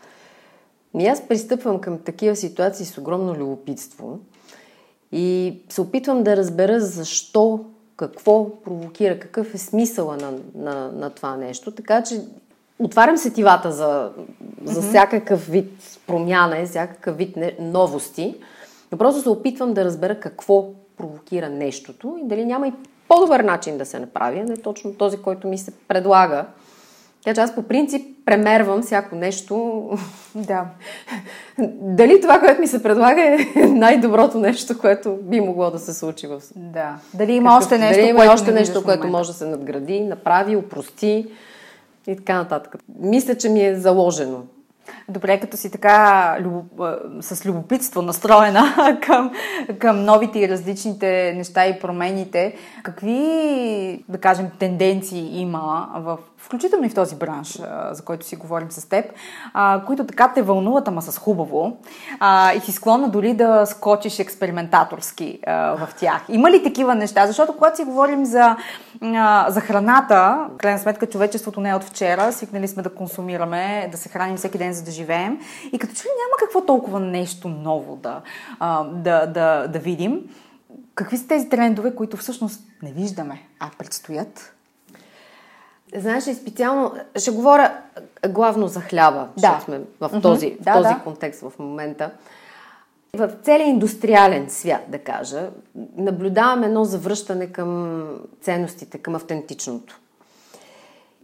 Ми 0.95 1.07
аз 1.07 1.29
пристъпвам 1.29 1.81
към 1.81 1.99
такива 1.99 2.37
ситуации 2.37 2.87
с 2.87 2.99
огромно 2.99 3.35
любопитство 3.35 4.19
и 5.13 5.59
се 5.69 5.81
опитвам 5.81 6.23
да 6.23 6.37
разбера 6.37 6.81
защо, 6.81 7.65
какво 7.97 8.63
провокира, 8.63 9.19
какъв 9.19 9.55
е 9.55 9.59
смисъла 9.59 10.17
на, 10.17 10.33
на, 10.55 10.93
на 10.93 11.11
това 11.11 11.37
нещо. 11.37 11.71
Така 11.71 12.03
че 12.03 12.21
отварям 12.79 13.17
сетивата 13.17 13.73
за, 13.73 14.13
за 14.65 14.83
mm-hmm. 14.83 14.89
всякакъв 14.89 15.47
вид 15.47 15.99
промяна, 16.07 16.67
всякакъв 16.67 17.17
вид 17.17 17.37
новости, 17.61 18.37
но 18.93 18.99
просто 18.99 19.23
се 19.23 19.29
опитвам 19.29 19.75
да 19.75 19.85
разбера 19.85 20.21
какво 20.21 20.69
провокира 21.01 21.49
нещото 21.49 22.19
и 22.25 22.29
дали 22.29 22.45
няма 22.45 22.69
и 22.69 22.73
по-добър 23.09 23.41
начин 23.41 23.79
да 23.79 23.87
се 23.87 23.99
направи, 23.99 24.39
а 24.39 24.45
не 24.45 24.57
точно 24.57 24.95
този, 24.95 25.17
който 25.17 25.49
ми 25.49 25.59
се 25.59 25.71
предлага. 25.89 26.45
Така 27.25 27.35
че 27.35 27.41
аз 27.41 27.55
по 27.55 27.63
принцип 27.63 28.03
премервам 28.25 28.83
всяко 28.83 29.17
нещо. 29.17 29.83
Да. 30.35 30.65
Дали 31.81 32.21
това, 32.21 32.41
което 32.41 32.61
ми 32.61 32.67
се 32.67 32.83
предлага 32.83 33.23
е 33.23 33.39
най-доброто 33.69 34.39
нещо, 34.39 34.79
което 34.79 35.17
би 35.23 35.41
могло 35.41 35.71
да 35.71 35.79
се 35.79 35.95
случи 35.95 36.27
в 36.27 36.43
Да. 36.57 36.95
Дали 37.15 37.33
има 37.33 37.51
Какъв, 37.51 37.63
още 37.63 37.79
нещо, 37.79 38.01
дали 38.01 38.09
има 38.09 38.19
което 38.19 38.33
още 38.33 38.53
нещо, 38.53 38.85
което 38.85 39.07
може 39.07 39.29
да 39.29 39.35
се 39.35 39.47
надгради, 39.47 40.01
направи, 40.01 40.57
упрости 40.57 41.27
и 42.07 42.17
така 42.17 42.35
нататък. 42.35 42.77
Мисля, 43.01 43.35
че 43.35 43.49
ми 43.49 43.67
е 43.67 43.75
заложено 43.75 44.43
Добре, 45.09 45.41
като 45.41 45.57
си 45.57 45.71
така 45.71 46.37
любо, 46.41 46.87
с 47.21 47.47
любопитство 47.47 48.03
настроена 48.03 48.99
към, 49.03 49.33
към 49.79 50.05
новите 50.05 50.39
и 50.39 50.49
различните 50.49 51.35
неща 51.37 51.67
и 51.67 51.81
промените, 51.81 52.57
какви, 52.83 54.05
да 54.09 54.19
кажем, 54.19 54.51
тенденции 54.59 55.41
има 55.41 55.89
в 55.97 56.19
включително 56.43 56.87
и 56.87 56.89
в 56.89 56.95
този 56.95 57.17
бранш, 57.17 57.61
за 57.91 58.03
който 58.05 58.27
си 58.27 58.37
говорим 58.37 58.71
с 58.71 58.89
теб, 58.89 59.05
които 59.87 60.07
така 60.07 60.33
те 60.35 60.43
вълнуват, 60.43 60.89
ама 60.89 61.03
с 61.03 61.19
хубаво 61.19 61.77
и 62.57 62.61
си 62.61 62.73
склонна 62.73 63.09
дори 63.09 63.35
да 63.35 63.67
скочиш 63.67 64.19
експериментаторски 64.19 65.41
в 65.47 65.89
тях. 65.99 66.25
Има 66.29 66.51
ли 66.51 66.63
такива 66.63 66.95
неща? 66.95 67.27
Защото 67.27 67.53
когато 67.53 67.77
си 67.77 67.85
говорим 67.85 68.25
за, 68.25 68.57
за 69.49 69.61
храната, 69.61 70.47
в 70.55 70.57
крайна 70.57 70.79
сметка 70.79 71.07
човечеството 71.07 71.61
не 71.61 71.71
е 71.71 71.75
от 71.75 71.85
вчера, 71.85 72.33
свикнали 72.33 72.69
сме 72.69 72.83
да 72.83 72.95
консумираме, 72.95 73.89
да 73.93 73.97
се 73.99 74.09
храним 74.09 74.37
всеки 74.37 74.59
ден, 74.59 74.73
за 74.73 74.85
да 74.85 74.91
живеем 74.91 75.39
и 75.73 75.79
като 75.79 75.95
че 75.95 76.03
ли 76.03 76.09
няма 76.09 76.37
какво 76.39 76.67
толкова 76.67 77.01
нещо 77.01 77.49
ново 77.49 77.97
да, 77.97 78.21
да, 78.93 79.27
да, 79.27 79.67
да 79.69 79.79
видим. 79.79 80.21
Какви 80.95 81.17
са 81.17 81.27
тези 81.27 81.49
трендове, 81.49 81.95
които 81.95 82.17
всъщност 82.17 82.61
не 82.83 82.93
виждаме, 82.93 83.43
а 83.61 83.71
предстоят? 83.79 84.55
Знаеш 85.97 86.27
ли, 86.27 86.35
специално, 86.35 86.93
ще 87.17 87.31
говоря 87.31 87.73
главно 88.29 88.69
за 88.69 88.81
хляба, 88.81 89.29
да. 89.39 89.61
сме 89.65 89.81
в 90.01 90.21
този, 90.23 90.47
mm-hmm. 90.47 90.61
в 90.61 90.65
да, 90.65 90.73
този 90.73 90.95
да. 90.95 91.01
контекст 91.05 91.41
в 91.41 91.53
момента. 91.59 92.11
В 93.15 93.31
целия 93.43 93.67
индустриален 93.67 94.51
свят, 94.51 94.81
да 94.89 94.99
кажа, 94.99 95.51
наблюдаваме 95.97 96.67
едно 96.67 96.85
завръщане 96.85 97.47
към 97.47 98.03
ценностите, 98.41 98.99
към 98.99 99.15
автентичното. 99.15 100.01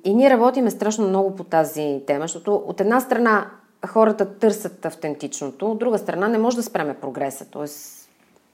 И 0.05 0.15
ние 0.15 0.31
работиме 0.31 0.71
страшно 0.71 1.09
много 1.09 1.37
по 1.37 1.45
тази 1.45 2.03
тема, 2.07 2.25
защото 2.25 2.55
от 2.55 2.81
една 2.81 3.01
страна 3.01 3.51
хората 3.87 4.39
търсят 4.39 4.87
автентичното, 4.87 5.71
от 5.71 5.79
друга 5.79 5.99
страна 5.99 6.29
не 6.29 6.39
може 6.39 6.57
да 6.57 6.63
спреме 6.63 6.95
прогреса. 6.95 7.47
Тоест, 7.51 8.06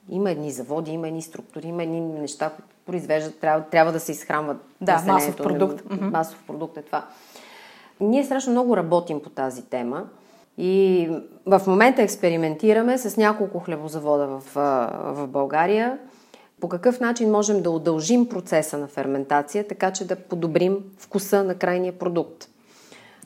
има 0.09 0.30
едни 0.30 0.50
заводи, 0.50 0.90
има 0.90 1.09
едни 1.09 1.23
структури, 1.23 1.66
има 1.66 1.82
едни 1.82 2.00
неща, 2.00 2.50
които 2.50 2.75
произвеждат, 2.87 3.38
трябва, 3.40 3.64
трябва 3.64 3.92
да 3.92 4.00
се 4.00 4.12
изхранват 4.12 4.56
да, 4.80 5.02
масов 5.06 5.37
продукт. 5.37 5.82
Масов 6.00 6.44
продукт 6.47 6.76
е 6.76 6.82
това. 6.82 7.06
ние 8.00 8.25
страшно 8.25 8.52
много 8.52 8.76
работим 8.76 9.23
по 9.23 9.30
тази 9.30 9.62
тема 9.62 10.04
и 10.59 11.09
в 11.47 11.62
момента 11.66 12.02
експериментираме 12.02 12.99
с 12.99 13.16
няколко 13.16 13.59
хлебозавода 13.59 14.26
в, 14.26 14.42
в 15.14 15.26
България 15.28 15.99
по 16.62 16.68
какъв 16.68 17.00
начин 17.00 17.30
можем 17.30 17.62
да 17.62 17.71
удължим 17.71 18.28
процеса 18.28 18.78
на 18.78 18.87
ферментация, 18.87 19.68
така 19.68 19.90
че 19.90 20.06
да 20.06 20.16
подобрим 20.16 20.78
вкуса 20.99 21.44
на 21.44 21.54
крайния 21.54 21.92
продукт. 21.99 22.49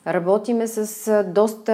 Работиме 0.07 0.67
с 0.67 1.23
доста, 1.23 1.73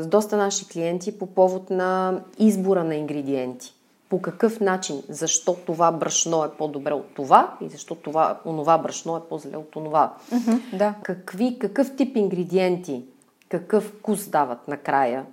с 0.00 0.06
доста 0.06 0.36
наши 0.36 0.68
клиенти 0.68 1.18
по 1.18 1.26
повод 1.26 1.70
на 1.70 2.20
избора 2.38 2.84
на 2.84 2.94
ингредиенти. 2.94 3.75
По 4.08 4.22
какъв 4.22 4.60
начин, 4.60 5.02
защо 5.08 5.54
това 5.54 5.92
брашно 5.92 6.44
е 6.44 6.50
по-добре 6.50 6.92
от 6.92 7.14
това 7.14 7.56
и 7.60 7.68
защо 7.68 7.94
това, 7.94 8.40
онова 8.44 8.78
брашно 8.78 9.16
е 9.16 9.20
по-зле 9.28 9.56
от 9.56 9.76
онова. 9.76 10.14
Mm-hmm, 10.32 10.76
да. 10.78 10.94
Какви, 11.02 11.58
какъв 11.58 11.96
тип 11.96 12.16
ингредиенти, 12.16 13.04
какъв 13.48 13.84
вкус 13.84 14.28
дават 14.28 14.68
накрая, 14.68 15.26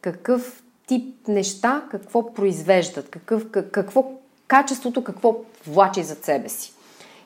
какъв 0.00 0.62
тип 0.86 1.28
неща, 1.28 1.82
какво 1.90 2.34
произвеждат, 2.34 3.08
какъв, 3.10 3.50
какво 3.50 4.12
качеството, 4.46 5.04
какво 5.04 5.36
влачи 5.66 6.02
зад 6.02 6.24
себе 6.24 6.48
си. 6.48 6.72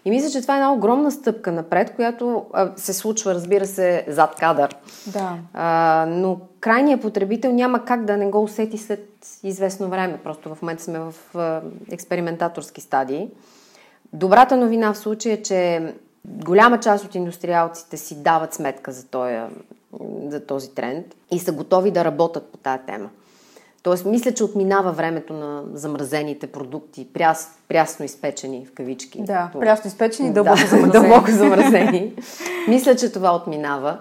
И 0.05 0.11
мисля, 0.11 0.31
че 0.31 0.43
това 0.43 0.55
е 0.55 0.57
една 0.57 0.73
огромна 0.73 1.11
стъпка 1.11 1.53
напред, 1.53 1.95
която 1.95 2.45
а, 2.53 2.71
се 2.77 2.93
случва, 2.93 3.35
разбира 3.35 3.67
се, 3.67 4.05
зад 4.09 4.35
кадър. 4.35 4.77
Да. 5.07 5.39
А, 5.55 6.07
но 6.09 6.41
крайният 6.61 7.03
потребител 7.03 7.53
няма 7.53 7.85
как 7.85 8.05
да 8.05 8.17
не 8.17 8.31
го 8.31 8.43
усети 8.43 8.79
след 8.79 9.09
известно 9.43 9.89
време. 9.89 10.19
Просто 10.25 10.55
в 10.55 10.63
момента 10.63 10.83
сме 10.83 10.99
в 10.99 11.15
а, 11.35 11.61
експериментаторски 11.91 12.81
стадии. 12.81 13.29
Добрата 14.13 14.57
новина 14.57 14.93
в 14.93 14.99
случая 14.99 15.35
е, 15.35 15.43
че 15.43 15.93
голяма 16.25 16.81
част 16.81 17.05
от 17.05 17.15
индустриалците 17.15 17.97
си 17.97 18.23
дават 18.23 18.55
сметка 18.55 18.93
за 18.93 19.07
този, 19.07 19.39
за 20.27 20.47
този 20.47 20.75
тренд 20.75 21.07
и 21.31 21.39
са 21.39 21.53
готови 21.53 21.91
да 21.91 22.05
работят 22.05 22.53
по 22.53 22.59
тази 22.59 22.83
тема. 22.87 23.11
Тоест, 23.83 24.05
мисля, 24.05 24.33
че 24.33 24.45
отминава 24.45 24.93
времето 24.93 25.33
на 25.33 25.63
замразените 25.73 26.47
продукти, 26.47 27.09
пряс, 27.13 27.49
прясно 27.69 28.05
изпечени 28.05 28.67
в 28.67 28.75
кавички. 28.75 29.23
Да, 29.23 29.51
То... 29.53 29.61
прясно 29.61 29.89
изпечени, 29.89 30.33
дълбоко 30.33 30.59
да, 30.61 30.67
замразени. 30.67 30.93
дълбоко 30.93 31.31
замразени. 31.31 32.15
мисля, 32.69 32.97
че 32.97 33.13
това 33.13 33.37
отминава. 33.37 33.99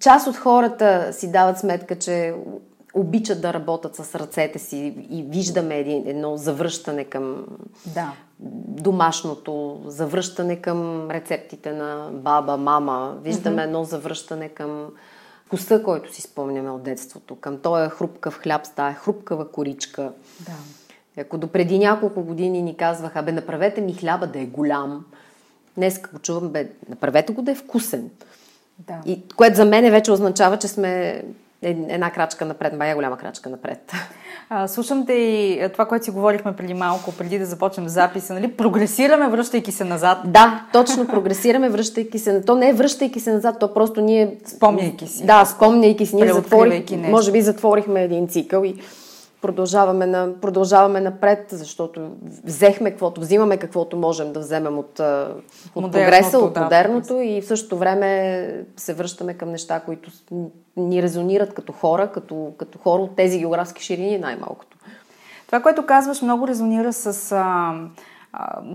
Част 0.00 0.26
от 0.26 0.36
хората 0.36 1.12
си 1.12 1.32
дават 1.32 1.58
сметка, 1.58 1.98
че 1.98 2.34
обичат 2.94 3.40
да 3.40 3.54
работят 3.54 3.96
с 3.96 4.14
ръцете 4.14 4.58
си 4.58 4.94
и 5.10 5.22
виждаме 5.22 5.78
едно 5.78 6.36
завръщане 6.36 7.04
към 7.04 7.46
да. 7.86 8.12
домашното, 8.68 9.80
завръщане 9.86 10.56
към 10.56 11.10
рецептите 11.10 11.72
на 11.72 12.08
баба, 12.12 12.56
мама, 12.56 13.16
виждаме 13.22 13.62
mm-hmm. 13.62 13.64
едно 13.64 13.84
завръщане 13.84 14.48
към 14.48 14.86
вкуса, 15.48 15.82
който 15.82 16.14
си 16.14 16.22
спомняме 16.22 16.70
от 16.70 16.82
детството, 16.82 17.36
към 17.36 17.58
този 17.58 17.90
хрупкав 17.90 18.38
хляб 18.38 18.66
с 18.66 18.70
тая 18.70 18.94
хрупкава 18.94 19.50
коричка. 19.50 20.12
Да. 20.40 20.52
Ако 21.22 21.38
до 21.38 21.48
преди 21.48 21.78
няколко 21.78 22.22
години 22.22 22.62
ни 22.62 22.76
казваха, 22.76 23.22
бе, 23.22 23.32
направете 23.32 23.80
ми 23.80 23.94
хляба 23.94 24.26
да 24.26 24.40
е 24.40 24.46
голям, 24.46 25.04
днес 25.76 26.00
го 26.12 26.18
чувам, 26.18 26.48
бе, 26.48 26.70
направете 26.88 27.32
го 27.32 27.42
да 27.42 27.50
е 27.50 27.54
вкусен. 27.54 28.10
Да. 28.78 29.00
И, 29.06 29.22
което 29.36 29.56
за 29.56 29.64
мен 29.64 29.90
вече 29.90 30.12
означава, 30.12 30.58
че 30.58 30.68
сме 30.68 31.22
една 31.62 32.10
крачка 32.10 32.44
напред, 32.44 32.72
мая 32.72 32.94
голяма 32.94 33.16
крачка 33.18 33.50
напред. 33.50 33.92
А, 34.50 34.68
слушам 34.68 35.06
те 35.06 35.12
и 35.12 35.68
това, 35.72 35.86
което 35.86 36.04
си 36.04 36.10
говорихме 36.10 36.56
преди 36.56 36.74
малко, 36.74 37.12
преди 37.18 37.38
да 37.38 37.46
започнем 37.46 37.88
записа, 37.88 38.34
нали? 38.34 38.52
Прогресираме, 38.52 39.28
връщайки 39.28 39.72
се 39.72 39.84
назад. 39.84 40.18
Да, 40.24 40.66
точно 40.72 41.06
прогресираме, 41.06 41.68
връщайки 41.68 42.18
се. 42.18 42.40
То 42.40 42.54
не 42.54 42.68
е 42.68 42.72
връщайки 42.72 43.20
се 43.20 43.32
назад, 43.32 43.56
то 43.60 43.74
просто 43.74 44.00
ние... 44.00 44.36
Спомняйки 44.44 45.06
си. 45.06 45.26
Да, 45.26 45.44
спомняйки 45.44 46.06
си. 46.06 46.16
Ние 46.16 46.32
затворих, 46.32 46.84
може 46.96 47.32
би 47.32 47.40
затворихме 47.40 48.02
един 48.02 48.28
цикъл 48.28 48.64
и 48.64 48.74
продължаваме, 49.42 50.06
на, 50.06 50.40
продължаваме 50.40 51.00
напред, 51.00 51.46
защото 51.50 52.10
взехме 52.44 52.90
каквото, 52.90 53.20
взимаме 53.20 53.56
каквото 53.56 53.96
можем 53.96 54.32
да 54.32 54.40
вземем 54.40 54.78
от, 54.78 55.00
от 55.74 55.92
прогреса, 55.92 56.38
от 56.38 56.56
модерното 56.56 57.14
да. 57.14 57.24
и 57.24 57.40
в 57.40 57.46
същото 57.46 57.78
време 57.78 58.64
се 58.76 58.94
връщаме 58.94 59.34
към 59.34 59.50
неща, 59.50 59.80
които 59.80 60.10
ни 60.78 61.02
резонират 61.02 61.54
като 61.54 61.72
хора, 61.72 62.12
като, 62.12 62.52
като 62.58 62.78
хора 62.78 63.02
от 63.02 63.16
тези 63.16 63.38
географски 63.38 63.82
ширини 63.82 64.18
най-малкото. 64.18 64.76
Това, 65.46 65.60
което 65.60 65.86
казваш, 65.86 66.22
много 66.22 66.48
резонира 66.48 66.92
с... 66.92 67.32
А 67.32 67.74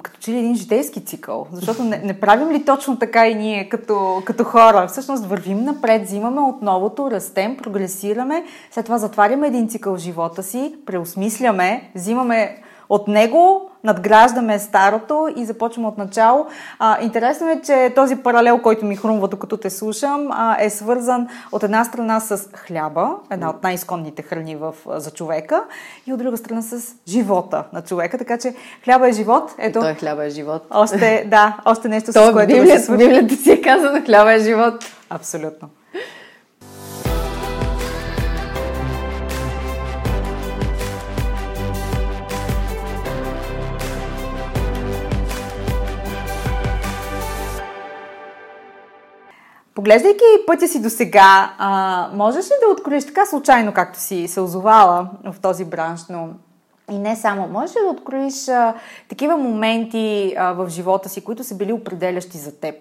като 0.04 0.20
че 0.20 0.32
ли 0.32 0.38
един 0.38 0.56
житейски 0.56 1.06
цикъл. 1.06 1.48
Защото 1.52 1.84
не, 1.84 1.98
не 1.98 2.20
правим 2.20 2.52
ли 2.52 2.66
точно 2.66 3.00
така 3.00 3.28
и 3.28 3.36
ние 3.36 3.70
като, 3.70 4.22
като 4.26 4.44
хора? 4.44 4.88
Всъщност 4.88 5.26
вървим 5.26 5.64
напред, 5.64 6.04
взимаме 6.04 6.42
от 6.42 6.62
новото, 6.62 7.12
растем, 7.12 7.58
прогресираме, 7.58 8.44
след 8.72 8.86
това 8.86 8.98
затваряме 8.98 9.48
един 9.48 9.70
цикъл 9.70 9.96
в 9.96 10.00
живота 10.00 10.44
си, 10.44 10.76
преосмисляме, 10.86 11.92
взимаме 11.96 12.64
от 12.90 13.08
него 13.08 13.70
надграждаме 13.84 14.60
старото 14.60 15.28
и 15.36 15.46
започваме 15.46 15.88
от 15.88 15.98
начало. 15.98 16.46
А, 16.80 17.02
интересно 17.02 17.50
е, 17.50 17.62
че 17.66 17.92
този 17.96 18.16
паралел, 18.16 18.60
който 18.62 18.86
ми 18.86 18.96
хрумва 18.96 19.28
докато 19.28 19.58
те 19.58 19.70
слушам, 19.70 20.28
а, 20.32 20.58
е 20.60 20.70
свързан 20.70 21.28
от 21.52 21.64
една 21.64 21.84
страна 21.84 22.20
с 22.20 22.50
хляба, 22.56 23.16
една 23.32 23.50
от 23.50 23.64
най-изконните 23.64 24.22
храни 24.22 24.56
в, 24.56 24.74
за 24.86 25.12
човека, 25.12 25.64
и 26.08 26.14
от 26.14 26.20
друга 26.20 26.38
страна 26.38 26.62
с 26.62 26.96
живота 27.08 27.64
на 27.74 27.82
човека. 27.82 28.18
Така 28.18 28.38
че 28.38 28.56
хляба 28.84 29.10
е 29.10 29.14
живот. 29.14 29.52
Ето, 29.58 29.80
и 29.80 29.82
той 29.82 29.94
хляба 29.94 30.26
е 30.26 30.30
живот. 30.30 30.64
Още, 30.72 31.26
да, 31.28 31.58
още 31.66 31.90
нещо, 31.90 32.12
с 32.12 32.32
което 32.34 32.48
Библия, 32.48 32.64
да 32.64 32.80
се 32.80 32.86
свърши. 32.86 33.04
Библията 33.04 33.36
си 33.36 33.52
е 33.52 33.62
казана, 33.62 34.02
хляба 34.02 34.34
е 34.34 34.40
живот. 34.40 34.86
Абсолютно. 35.10 35.70
Поглеждайки 49.76 50.24
пътя 50.48 50.68
си 50.68 50.82
до 50.82 50.90
сега, 50.90 51.54
можеш 52.14 52.46
ли 52.46 52.54
да 52.66 52.74
откроиш 52.74 53.06
така 53.06 53.26
случайно, 53.26 53.74
както 53.74 54.00
си 54.00 54.28
се 54.28 54.42
озовала 54.42 55.10
в 55.24 55.36
този 55.42 55.66
бранш, 55.66 56.02
но 56.10 56.30
и 56.92 56.98
не 56.98 57.16
само. 57.16 57.48
Можеш 57.48 57.76
ли 57.76 57.80
да 57.80 57.90
откроиш 57.90 58.48
а, 58.48 58.74
такива 59.10 59.38
моменти 59.38 60.36
а, 60.38 60.54
в 60.54 60.70
живота 60.70 61.10
си, 61.10 61.24
които 61.24 61.44
са 61.44 61.56
били 61.56 61.74
определящи 61.74 62.38
за 62.38 62.60
теб, 62.60 62.76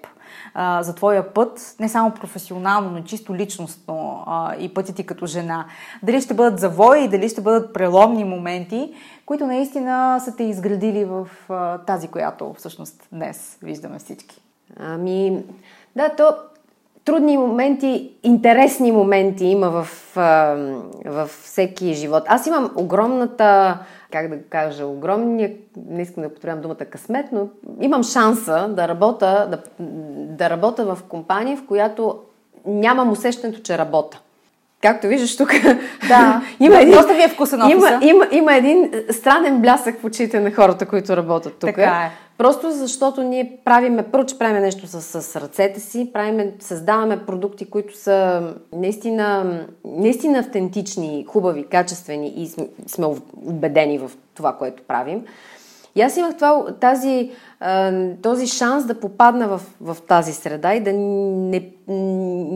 а, 0.55 0.83
за 0.83 0.94
твоя 0.94 1.35
път, 1.35 1.74
не 1.81 1.88
само 1.88 2.11
професионално, 2.11 2.90
но 2.90 2.98
и 2.98 3.05
чисто 3.05 3.35
личностно 3.35 4.24
а, 4.26 4.57
и 4.57 4.74
пътя 4.74 4.94
ти 4.94 5.07
като 5.07 5.26
жена? 5.26 5.66
Дали 6.02 6.20
ще 6.20 6.35
бъдат 6.35 6.61
завои, 6.61 7.09
дали 7.09 7.28
ще 7.28 7.40
бъдат 7.40 7.74
преломни 7.74 8.24
моменти, 8.24 8.94
които 9.26 9.46
наистина 9.46 10.20
са 10.24 10.37
те 10.37 10.44
изградили 10.44 11.05
в 11.05 11.28
а, 11.48 11.78
тази, 11.78 12.09
която 12.09 12.55
всъщност 12.59 13.09
днес 13.12 13.59
виждаме 13.62 13.98
всички? 13.98 14.40
Ами, 14.81 15.44
да, 15.96 16.09
то 16.09 16.35
трудни 17.05 17.38
моменти, 17.38 18.11
интересни 18.23 18.93
моменти 18.93 19.45
има 19.45 19.71
в, 19.71 19.88
в 21.05 21.31
всеки 21.43 21.95
живот. 21.95 22.23
Аз 22.27 22.47
имам 22.47 22.71
огромната, 22.77 23.79
как 24.12 24.29
да 24.29 24.43
кажа, 24.43 24.87
огромния, 24.87 25.53
не 25.88 26.03
искам 26.03 26.23
да 26.23 26.29
употребявам 26.29 26.62
думата 26.62 26.77
късмет, 26.77 27.27
но 27.33 27.49
имам 27.81 28.03
шанса 28.03 28.69
да 28.69 28.88
работя, 28.88 29.49
да, 29.51 29.85
да 30.37 30.51
работя 30.51 30.95
в 30.95 31.03
компания, 31.09 31.57
в 31.57 31.67
която 31.67 32.19
нямам 32.67 33.11
усещането, 33.11 33.61
че 33.61 33.79
работя. 33.79 34.21
Както 34.83 35.07
виждаш 35.07 35.37
тук, 35.37 35.51
да, 36.09 36.43
има 36.61 36.81
един, 36.81 36.95
просто 36.95 37.15
ви 37.15 37.23
е 37.23 37.29
вкусен 37.29 37.61
има, 37.71 38.01
има, 38.03 38.27
има 38.33 38.55
един 38.55 38.93
странен 39.11 39.61
блясък 39.61 40.01
в 40.01 40.05
очите 40.05 40.41
на 40.41 40.51
хората, 40.51 40.87
които 40.87 41.17
работят 41.17 41.53
тук. 41.59 41.69
Така 41.69 41.83
е. 41.83 42.11
Просто 42.42 42.70
защото 42.70 43.22
ние 43.22 43.59
правиме, 43.64 44.02
първо, 44.02 44.26
че 44.26 44.38
правиме 44.38 44.61
нещо 44.61 44.87
с, 44.87 45.22
с 45.22 45.37
ръцете 45.40 45.81
си, 45.81 46.11
правиме, 46.12 46.55
създаваме 46.61 47.26
продукти, 47.26 47.70
които 47.70 47.96
са 47.98 48.42
наистина, 48.72 49.61
наистина 49.85 50.38
автентични, 50.38 51.26
хубави, 51.28 51.66
качествени 51.66 52.33
и 52.37 52.48
сме, 52.87 53.07
убедени 53.46 53.98
в 53.98 54.11
това, 54.35 54.57
което 54.57 54.83
правим. 54.83 55.24
И 55.94 56.02
аз 56.02 56.16
имах 56.16 56.35
това, 56.35 56.66
тази, 56.81 57.31
този 58.22 58.46
шанс 58.46 58.87
да 58.87 59.00
попадна 59.00 59.48
в, 59.48 59.61
в 59.81 59.96
тази 60.09 60.33
среда 60.33 60.74
и 60.74 60.81
да 60.81 60.92
не, 60.92 61.68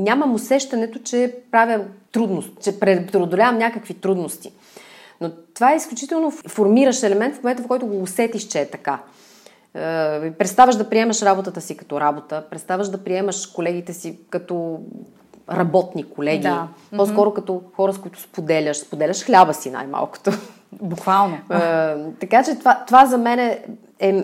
нямам 0.02 0.34
усещането, 0.34 0.98
че 0.98 1.34
правя 1.50 1.80
трудност, 2.12 2.50
че 2.62 2.80
преодолявам 2.80 3.58
някакви 3.58 3.94
трудности. 3.94 4.52
Но 5.20 5.30
това 5.54 5.72
е 5.72 5.76
изключително 5.76 6.30
формиращ 6.30 7.02
елемент 7.02 7.34
в 7.34 7.42
момента, 7.42 7.62
в 7.62 7.66
който 7.66 7.86
го 7.86 8.02
усетиш, 8.02 8.42
че 8.42 8.60
е 8.60 8.70
така. 8.70 8.98
Е, 9.74 10.32
преставаш 10.32 10.76
да 10.76 10.88
приемаш 10.88 11.22
работата 11.22 11.60
си 11.60 11.76
като 11.76 12.00
работа, 12.00 12.44
преставаш 12.50 12.88
да 12.88 13.04
приемаш 13.04 13.46
колегите 13.46 13.92
си 13.92 14.18
като 14.30 14.80
работни 15.50 16.10
колеги, 16.10 16.42
да. 16.42 16.68
по-скоро 16.96 17.34
като 17.34 17.62
хора, 17.76 17.92
с 17.92 17.98
които 17.98 18.20
споделяш, 18.20 18.76
споделяш 18.76 19.24
хляба 19.24 19.54
си 19.54 19.70
най-малкото. 19.70 20.30
Буквално. 20.72 21.34
Е, 21.34 21.94
така 22.20 22.44
че 22.44 22.58
това, 22.58 22.84
това 22.86 23.06
за 23.06 23.18
мен 23.18 23.38
е, 23.38 23.64
е, 23.98 24.22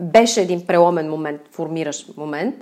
беше 0.00 0.40
един 0.40 0.66
преломен 0.66 1.10
момент, 1.10 1.40
формиращ 1.50 2.16
момент. 2.16 2.54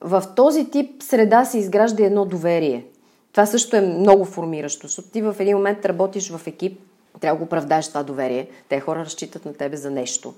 в 0.00 0.24
този 0.36 0.70
тип 0.70 1.02
среда 1.02 1.44
се 1.44 1.58
изгражда 1.58 2.04
едно 2.04 2.24
доверие. 2.24 2.84
Това 3.32 3.46
също 3.46 3.76
е 3.76 3.80
много 3.80 4.24
формиращо, 4.24 4.86
защото 4.86 5.08
ти 5.08 5.22
в 5.22 5.36
един 5.38 5.56
момент 5.56 5.84
работиш 5.84 6.30
в 6.30 6.46
екип, 6.46 6.80
трябва 7.20 7.36
да 7.36 7.38
го 7.38 7.44
оправдаеш 7.44 7.88
това 7.88 8.02
доверие. 8.02 8.48
Те 8.68 8.80
хора 8.80 9.00
разчитат 9.00 9.44
на 9.44 9.54
тебе 9.54 9.76
за 9.76 9.90
нещо. 9.90 10.34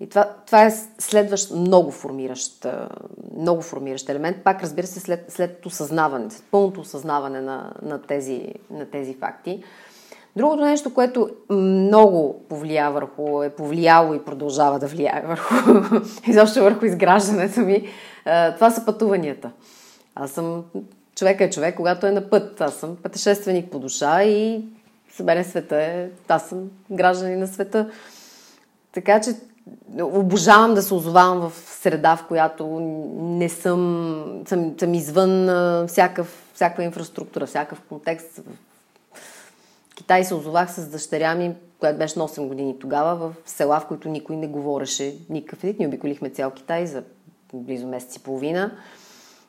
И 0.00 0.08
това, 0.08 0.28
това 0.46 0.64
е 0.64 0.70
следващ 0.98 1.50
много 1.50 1.90
формиращ, 1.90 2.66
много 3.36 3.62
формиращ 3.62 4.08
елемент. 4.08 4.44
Пак, 4.44 4.62
разбира 4.62 4.86
се, 4.86 5.00
след, 5.00 5.24
след 5.28 5.66
осъзнаване, 5.66 6.30
след 6.30 6.44
пълното 6.50 6.80
осъзнаване 6.80 7.40
на, 7.40 7.72
на, 7.82 8.02
тези, 8.02 8.54
на 8.70 8.86
тези 8.86 9.14
факти. 9.14 9.62
Другото 10.36 10.64
нещо, 10.64 10.94
което 10.94 11.30
много 11.50 12.44
повлия 12.48 12.90
върху, 12.90 13.42
е 13.42 13.50
повлияло 13.50 14.14
и 14.14 14.24
продължава 14.24 14.78
да 14.78 14.86
влияе 14.86 15.24
върху, 15.26 15.54
изобщо 16.26 16.60
върху 16.60 16.84
изграждането 16.84 17.60
ми, 17.60 17.88
това 18.54 18.70
са 18.70 18.84
пътуванията. 18.84 19.50
Аз 20.14 20.30
съм, 20.30 20.64
човека 21.14 21.44
е 21.44 21.50
човек, 21.50 21.76
когато 21.76 22.06
е 22.06 22.10
на 22.10 22.30
път. 22.30 22.60
Аз 22.60 22.74
съм 22.74 22.96
пътешественик 22.96 23.70
по 23.70 23.78
душа 23.78 24.24
и 24.24 24.64
мен 25.24 25.44
света 25.44 25.76
е, 25.76 26.08
аз 26.28 26.48
съм 26.48 26.70
граждани 26.90 27.36
на 27.36 27.46
света. 27.46 27.90
Така 28.92 29.20
че 29.20 29.30
обожавам 30.02 30.74
да 30.74 30.82
се 30.82 30.94
озовавам 30.94 31.50
в 31.50 31.52
среда, 31.56 32.16
в 32.16 32.26
която 32.26 32.66
не 33.20 33.48
съм, 33.48 34.42
съм, 34.46 34.74
съм 34.80 34.94
извън 34.94 35.46
всякакъв, 35.86 36.50
всякаква 36.54 36.84
инфраструктура, 36.84 37.46
всякакъв 37.46 37.80
контекст. 37.80 38.40
В 39.90 39.94
Китай 39.94 40.24
се 40.24 40.34
озовах 40.34 40.72
с 40.72 40.88
дъщеря 40.88 41.34
ми, 41.34 41.54
която 41.78 41.98
беше 41.98 42.18
на 42.18 42.28
8 42.28 42.48
години 42.48 42.78
тогава, 42.78 43.16
в 43.16 43.34
села, 43.46 43.80
в 43.80 43.86
които 43.86 44.08
никой 44.08 44.36
не 44.36 44.48
говореше 44.48 45.16
никакъв 45.30 45.64
език. 45.64 45.78
Ние 45.78 45.88
обиколихме 45.88 46.30
цял 46.30 46.50
Китай 46.50 46.86
за 46.86 47.02
близо 47.54 47.86
месец 47.86 48.16
и 48.16 48.22
половина 48.22 48.72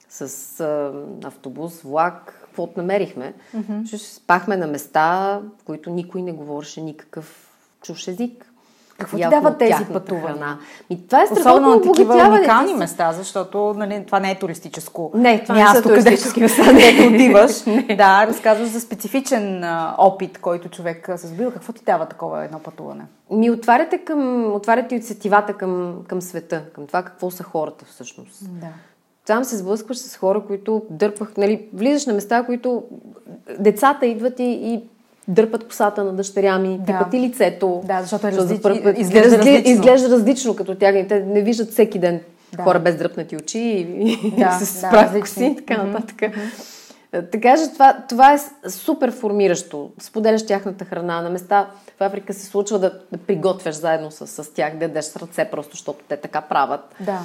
с 0.10 0.60
а, 0.60 0.94
автобус, 1.28 1.82
влак, 1.82 2.42
каквото 2.44 2.80
намерихме. 2.80 3.34
Mm-hmm. 3.56 3.98
Спахме 3.98 4.58
на 4.58 4.68
места, 4.68 5.42
в 5.60 5.64
които 5.64 5.90
никой 5.90 6.22
не 6.22 6.32
говореше 6.32 6.82
никакъв 6.82 7.52
чуш 7.82 8.08
език. 8.08 8.51
Какво 8.98 9.18
ти 9.18 9.24
дават 9.30 9.58
тези 9.58 9.86
пътувания? 9.94 10.58
Ми, 10.90 11.08
това 11.08 11.22
е 11.22 11.26
Особено 11.32 11.70
на 11.70 11.82
такива 11.82 12.16
уникални 12.16 12.74
места, 12.74 13.12
защото 13.12 13.74
нали, 13.78 14.04
това 14.06 14.20
не 14.20 14.32
е 14.32 14.40
туристическо 14.40 15.12
не, 15.14 15.44
това 15.44 15.56
място, 15.56 15.90
не 15.90 15.96
туристически 15.96 16.40
места, 16.40 16.64
където 16.64 17.08
отиваш. 17.14 17.64
да, 17.98 18.28
разказваш 18.28 18.70
за 18.70 18.82
специфичен 18.82 19.64
а, 19.64 19.96
опит, 19.98 20.38
който 20.38 20.70
човек 20.70 21.10
се 21.16 21.28
сбил. 21.28 21.52
Какво 21.52 21.74
ти 21.74 21.84
дава 21.86 22.06
такова 22.06 22.46
едно 22.46 22.60
пътуване? 22.60 23.04
Ми 23.32 23.52
отваряте, 23.52 23.98
към, 23.98 24.54
отваряте 24.54 24.96
от 24.96 25.04
сетивата 25.04 25.54
към, 25.54 25.96
към 26.08 26.22
света, 26.22 26.64
към 26.74 26.88
това 26.88 27.04
какво 27.04 27.32
са 27.32 27.44
хората 27.44 27.86
всъщност. 27.86 28.40
Да. 28.42 28.68
Там 29.26 29.44
се 29.44 29.58
сблъскваш 29.58 29.98
с 29.98 30.18
хора, 30.18 30.44
които 30.48 30.82
дърпах, 30.90 31.38
нали, 31.38 31.68
влизаш 31.74 32.06
на 32.06 32.14
места, 32.14 32.44
които 32.46 32.84
децата 33.60 34.06
идват 34.06 34.40
и, 34.40 34.44
и 34.44 34.84
дърпат 35.32 35.68
косата 35.68 36.04
на 36.04 36.14
дъщеря 36.14 36.60
ми, 36.60 36.78
да. 36.78 36.86
пипат 36.86 37.14
и 37.14 37.20
лицето. 37.20 37.82
Да, 37.86 38.02
защото 38.02 38.28
е 38.28 38.32
различ... 38.32 38.60
изглежда, 38.98 39.38
различно. 39.38 39.72
изглежда 39.72 40.10
различно 40.10 40.56
като 40.56 40.76
тях. 40.76 40.96
Те 41.10 41.20
не 41.20 41.42
виждат 41.42 41.72
всеки 41.72 42.00
ден 42.00 42.20
да. 42.58 42.64
хора 42.64 42.80
без 42.80 42.96
дръпнати 42.96 43.38
очи 43.38 43.60
и, 43.60 44.32
да, 44.38 44.52
с 44.52 44.82
да, 44.82 44.90
прах 44.90 45.20
коси 45.20 45.46
и 45.46 45.56
така 45.56 45.84
нататък. 45.84 46.18
Mm-hmm. 46.18 47.32
Така 47.32 47.58
че 47.58 47.74
това, 47.74 47.98
това 48.10 48.34
е 48.34 48.40
супер 48.70 49.12
формиращо. 49.12 49.92
Споделяш 50.00 50.46
тяхната 50.46 50.86
храна. 50.86 51.22
На 51.22 51.30
места 51.30 51.68
в 52.00 52.04
Африка 52.04 52.34
се 52.34 52.46
случва 52.46 52.80
да, 52.80 53.00
да 53.12 53.18
приготвяш 53.18 53.76
заедно 53.76 54.12
с, 54.12 54.28
с 54.28 54.54
тях, 54.54 54.78
да 54.78 54.86
ядеш 54.86 55.06
с 55.06 55.16
ръце, 55.16 55.46
просто 55.52 55.72
защото 55.72 56.00
те 56.10 56.18
така 56.18 56.42
правят. 56.42 56.96
Да. 57.00 57.20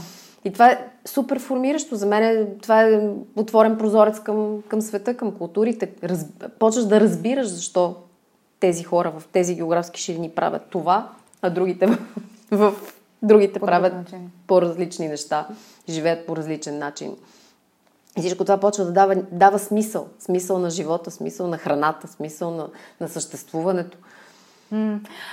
И 0.47 0.53
това 0.53 0.71
е 0.71 0.89
супер 1.05 1.39
формиращо. 1.39 1.97
За 1.97 2.07
мен 2.07 2.23
е, 2.23 2.47
това 2.63 2.83
е 2.83 3.01
отворен 3.37 3.79
прозорец 3.79 4.21
към, 4.21 4.63
към 4.69 4.81
света, 4.81 5.17
към 5.17 5.33
културите. 5.33 5.93
Раз, 6.03 6.27
почваш 6.59 6.85
да 6.85 7.01
разбираш 7.01 7.49
защо 7.49 7.97
тези 8.61 8.85
хора 8.85 9.13
в 9.19 9.27
тези 9.33 9.55
географски 9.55 10.01
ширини 10.01 10.31
правят 10.31 10.63
това, 10.71 11.11
а 11.43 11.51
другите 11.51 11.87
в, 11.87 11.99
в 12.51 12.75
другите 13.23 13.59
по 13.59 13.67
правят 13.67 13.95
начин. 13.95 14.31
по-различни 14.47 15.09
неща, 15.09 15.49
живеят 15.89 16.27
по 16.27 16.37
различен 16.37 16.79
начин. 16.79 17.17
И 18.19 18.21
всичко 18.21 18.45
това 18.45 18.61
почва 18.61 18.85
да 18.85 18.93
дава, 18.93 19.15
дава 19.33 19.59
смисъл. 19.59 20.09
Смисъл 20.19 20.59
на 20.59 20.71
живота, 20.71 21.11
смисъл 21.11 21.47
на 21.47 21.59
храната, 21.59 22.09
смисъл 22.09 22.51
на, 22.51 22.69
на 23.01 23.09
съществуването. 23.09 23.99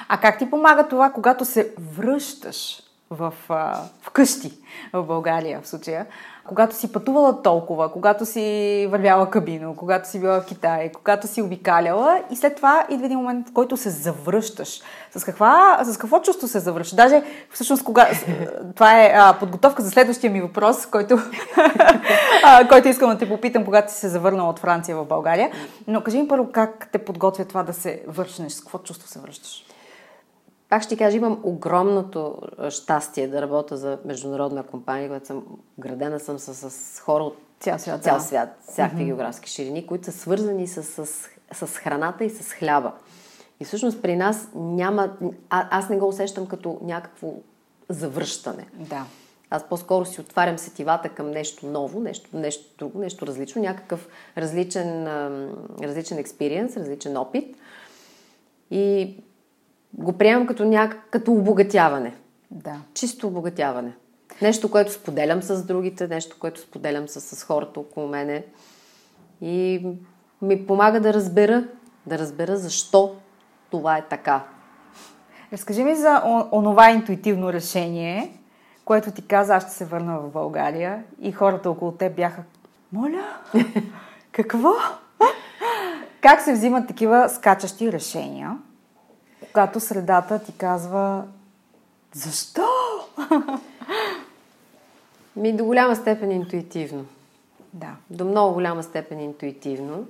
А 0.08 0.18
как 0.22 0.40
ти 0.40 0.50
помага 0.50 0.88
това, 0.88 1.12
когато 1.12 1.46
се 1.46 1.74
връщаш 1.96 2.84
в, 3.14 3.34
а, 3.50 3.82
вкъщи 4.02 4.52
в 4.94 5.04
България 5.04 5.62
в 5.62 5.68
случая, 5.68 6.06
когато 6.48 6.76
си 6.76 6.92
пътувала 6.92 7.42
толкова, 7.42 7.92
когато 7.92 8.26
си 8.26 8.88
вървяла 8.92 9.30
кабино, 9.30 9.76
когато 9.76 10.10
си 10.10 10.20
била 10.20 10.42
в 10.42 10.46
Китай, 10.46 10.92
когато 10.92 11.28
си 11.28 11.42
обикаляла 11.42 12.22
и 12.32 12.36
след 12.36 12.56
това 12.56 12.86
идва 12.90 13.06
един 13.06 13.18
момент, 13.18 13.50
в 13.50 13.54
който 13.54 13.78
се 13.78 13.90
завръщаш. 13.90 14.82
С, 15.16 15.24
каква, 15.24 15.80
с 15.84 15.98
какво 15.98 16.22
чувство 16.22 16.48
се 16.48 16.60
завръщаш? 16.60 16.96
Даже 16.96 17.24
всъщност 17.52 17.84
кога... 17.84 18.10
Това 18.76 19.04
е 19.04 19.14
а, 19.16 19.34
подготовка 19.40 19.84
за 19.84 19.92
следващия 19.92 20.32
ми 20.32 20.42
въпрос, 20.42 20.86
който, 20.86 21.18
а, 22.44 22.68
който 22.68 22.88
искам 22.88 23.10
да 23.10 23.18
те 23.18 23.30
попитам, 23.30 23.66
когато 23.66 23.94
си 23.94 24.00
се 24.00 24.10
завърнала 24.10 24.50
от 24.50 24.60
Франция 24.60 24.98
в 24.98 25.06
България. 25.06 25.52
Но 25.88 26.04
кажи 26.04 26.22
ми 26.22 26.28
първо 26.28 26.52
как 26.52 26.90
те 26.92 26.98
подготвя 26.98 27.46
това 27.46 27.64
да 27.64 27.74
се 27.74 28.04
вършнеш, 28.08 28.52
с 28.54 28.62
какво 28.62 28.78
чувство 28.78 29.08
се 29.08 29.20
връщаш? 29.20 29.66
Пак 30.74 30.84
ще 30.84 30.98
кажа, 30.98 31.18
имам 31.18 31.40
огромното 31.44 32.38
щастие 32.70 33.28
да 33.28 33.42
работя 33.42 33.78
за 33.78 33.98
международна 34.06 34.64
компания, 34.64 35.10
която 35.10 35.28
съм 35.28 35.44
градена 35.80 36.20
съм 36.20 36.40
с, 36.40 36.70
с 36.70 37.00
хора 37.00 37.24
от 37.24 37.38
цял 37.60 37.80
свят, 37.80 38.04
цял 38.04 38.20
свят 38.20 38.50
всякакви 38.70 39.04
mm-hmm. 39.04 39.08
географски 39.08 39.50
ширини, 39.50 39.88
които 39.88 40.06
са 40.06 40.12
свързани 40.12 40.68
с, 40.68 40.84
с, 40.84 41.06
с 41.54 41.78
храната 41.78 42.24
и 42.24 42.30
с 42.30 42.54
хляба. 42.54 42.92
И 43.60 43.66
всъщност 43.66 44.02
при 44.02 44.16
нас 44.16 44.48
няма... 44.56 45.18
А, 45.50 45.68
аз 45.78 45.90
не 45.90 45.98
го 45.98 46.08
усещам 46.08 46.48
като 46.48 46.80
някакво 46.82 47.34
завръщане. 47.90 48.68
Да. 48.74 49.06
Аз 49.50 49.64
по-скоро 49.70 50.06
си 50.06 50.22
отварям 50.22 50.58
сетивата 50.58 51.10
към 51.10 51.32
нещо 51.32 51.66
ново, 51.66 52.00
нещо, 52.00 52.30
нещо 52.34 52.66
друго, 52.78 53.00
нещо 53.00 53.28
различно, 53.28 53.62
някакъв 53.62 54.08
различен, 54.38 55.08
различен 55.82 56.18
експириенс, 56.18 56.78
различен 56.78 57.18
опит. 57.18 57.58
И 58.72 59.16
го 59.94 60.14
приемам 60.14 60.48
като, 60.48 60.66
няк... 60.66 61.08
като 61.10 61.32
обогатяване. 61.32 62.16
Да. 62.52 62.76
Чисто 62.94 63.28
обогатяване. 63.28 63.94
Нещо, 64.42 64.72
което 64.72 64.92
споделям 64.92 65.42
с 65.42 65.66
другите, 65.66 66.08
нещо, 66.08 66.36
което 66.40 66.60
споделям 66.60 67.08
с, 67.08 67.22
с 67.22 67.44
хората 67.44 67.80
около 67.80 68.08
мене. 68.08 68.46
И 69.42 69.88
ми 70.42 70.68
помага 70.68 71.00
да 71.00 71.14
разбера, 71.14 71.64
да 72.06 72.18
разбера 72.18 72.58
защо 72.58 73.16
това 73.72 73.98
е 73.98 74.08
така. 74.10 74.44
Разкажи 75.54 75.84
ми 75.84 75.96
за 75.96 76.22
онова 76.52 76.92
интуитивно 76.92 77.54
решение, 77.54 78.38
което 78.86 79.12
ти 79.12 79.28
каза, 79.28 79.56
аз 79.56 79.64
ще 79.64 79.72
се 79.72 79.86
върна 79.86 80.20
в 80.20 80.30
България 80.30 81.04
и 81.22 81.32
хората 81.32 81.70
около 81.70 81.92
теб 81.92 82.16
бяха, 82.16 82.44
моля, 82.92 83.38
какво? 84.32 84.70
как 86.22 86.42
се 86.42 86.54
взимат 86.54 86.88
такива 86.88 87.30
скачащи 87.30 87.92
решения? 87.92 88.58
Когато 89.54 89.80
средата 89.80 90.40
ти 90.40 90.52
казва 90.58 91.24
защо? 92.14 92.66
Ми 95.36 95.54
до 95.54 95.66
голяма 95.66 95.96
степен 95.96 96.32
интуитивно. 96.32 97.06
Да. 97.74 97.96
До 98.10 98.26
много 98.26 98.54
голяма 98.54 98.84
степен 98.84 99.20
интуитивно. 99.20 100.06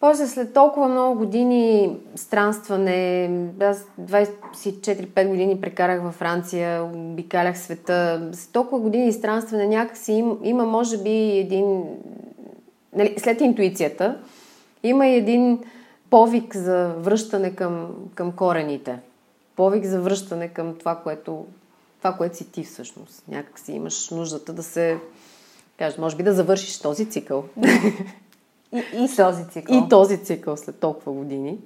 После 0.00 0.26
след 0.26 0.54
толкова 0.54 0.88
много 0.88 1.18
години 1.18 1.96
странстване, 2.14 3.30
аз 3.60 3.84
24-5 4.00 5.28
години 5.28 5.60
прекарах 5.60 6.02
във 6.02 6.14
Франция, 6.14 6.84
обикалях 6.84 7.58
света, 7.58 8.30
след 8.32 8.52
толкова 8.52 8.78
години 8.80 9.12
странстване 9.12 9.66
някакси 9.66 10.12
има, 10.12 10.36
има 10.42 10.64
може 10.64 10.98
би 10.98 11.38
един... 11.38 11.84
Нали, 12.96 13.14
след 13.18 13.40
интуицията 13.40 14.18
има 14.82 15.06
и 15.06 15.14
един 15.14 15.58
повик 16.10 16.56
за 16.56 16.94
връщане 16.98 17.54
към, 17.54 17.94
към 18.14 18.32
корените. 18.32 18.98
Повик 19.56 19.84
за 19.84 20.00
връщане 20.00 20.48
към 20.48 20.74
това, 20.78 20.96
което, 20.96 21.46
това, 21.98 22.12
което 22.12 22.36
си 22.36 22.52
ти 22.52 22.64
всъщност. 22.64 23.22
Някак 23.28 23.58
си 23.58 23.72
имаш 23.72 24.10
нуждата 24.10 24.52
да 24.52 24.62
се, 24.62 24.98
кажеш, 25.78 25.98
може 25.98 26.16
би 26.16 26.22
да 26.22 26.34
завършиш 26.34 26.78
този 26.78 27.10
цикъл. 27.10 27.44
И, 28.72 29.04
и 29.04 29.16
този 29.16 29.48
цикъл. 29.48 29.76
И 29.76 29.88
този 29.88 30.24
цикъл 30.24 30.56
след 30.56 30.80
толкова 30.80 31.12
години. 31.12 31.58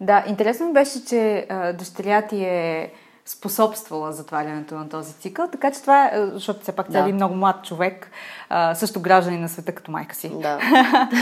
Да, 0.00 0.24
интересно 0.28 0.72
беше, 0.72 1.04
че 1.04 1.46
а, 1.48 1.72
дъщеря 1.72 2.26
ти 2.26 2.44
е 2.44 2.92
способствала 3.30 4.12
затварянето 4.12 4.74
на 4.74 4.88
този 4.88 5.12
цикъл. 5.12 5.48
Така 5.48 5.70
че 5.70 5.80
това 5.80 6.06
е, 6.06 6.26
защото 6.26 6.60
все 6.60 6.72
пак 6.72 6.86
тя 6.86 7.02
да. 7.02 7.08
е 7.08 7.12
много 7.12 7.34
млад 7.34 7.64
човек, 7.64 8.10
а, 8.48 8.74
също 8.74 9.00
граждани 9.00 9.38
на 9.38 9.48
света 9.48 9.72
като 9.72 9.90
майка 9.90 10.14
си. 10.14 10.32
Да. 10.42 10.58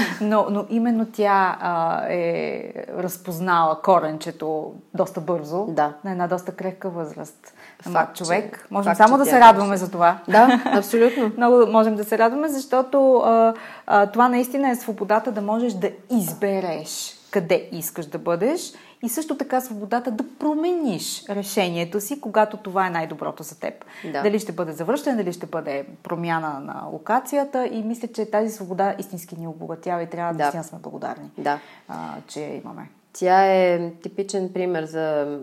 но, 0.21 0.47
но 0.51 0.67
именно 0.69 1.07
тя 1.13 1.59
а, 1.61 2.03
е 2.09 2.73
разпознала 2.99 3.83
коренчето 3.83 4.75
доста 4.95 5.21
бързо 5.21 5.67
да. 5.67 5.93
на 6.05 6.11
една 6.11 6.29
доста 6.29 6.53
крехка 6.53 6.91
възраст. 6.91 7.55
Факт, 7.83 8.17
човек. 8.17 8.59
Че, 8.59 8.75
можем 8.75 8.91
факт, 8.91 8.97
само 8.97 9.19
да 9.19 9.27
се 9.27 9.41
радваме 9.41 9.77
за 9.77 9.91
това. 9.91 10.19
Да, 10.29 10.63
абсолютно. 10.65 11.33
Много 11.37 11.67
можем 11.67 11.97
да 11.97 12.05
се 12.05 12.19
радваме, 12.19 12.49
защото 12.49 13.17
а, 13.17 13.55
а, 13.87 14.07
това 14.07 14.29
наистина 14.29 14.71
е 14.71 14.77
свободата 14.77 15.33
да 15.33 15.41
можеш 15.41 15.73
да 15.73 15.91
избереш 16.11 17.15
къде 17.31 17.69
искаш 17.73 18.07
да 18.07 18.19
бъдеш 18.19 18.73
и 19.03 19.09
също 19.09 19.37
така 19.37 19.61
свободата 19.61 20.11
да 20.11 20.25
промениш 20.39 21.25
решението 21.29 22.01
си, 22.01 22.21
когато 22.21 22.57
това 22.57 22.87
е 22.87 22.91
най-доброто 22.91 23.43
за 23.43 23.61
теб. 23.61 23.85
Да. 24.13 24.23
Дали 24.23 24.39
ще 24.39 24.53
бъде 24.53 24.73
завръщане, 24.73 25.17
дали 25.17 25.33
ще 25.33 25.47
бъде 25.47 25.87
промяна 26.03 26.61
на 26.61 26.87
локацията 26.93 27.67
и 27.67 27.83
мисля, 27.83 28.09
че 28.09 28.31
тази 28.31 28.51
свобода 28.51 28.95
истински 28.99 29.37
ни 29.37 29.47
обогатява 29.47 30.03
и 30.03 30.11
трябва 30.11 30.35
да, 30.35 30.51
да 30.51 30.63
сме 30.63 30.79
благодарни, 30.79 31.31
да. 31.39 31.61
а, 31.89 32.15
че 32.27 32.41
имаме. 32.41 32.91
Тя 33.13 33.47
е 33.47 33.93
типичен 34.03 34.53
пример 34.53 34.85
за... 34.85 35.39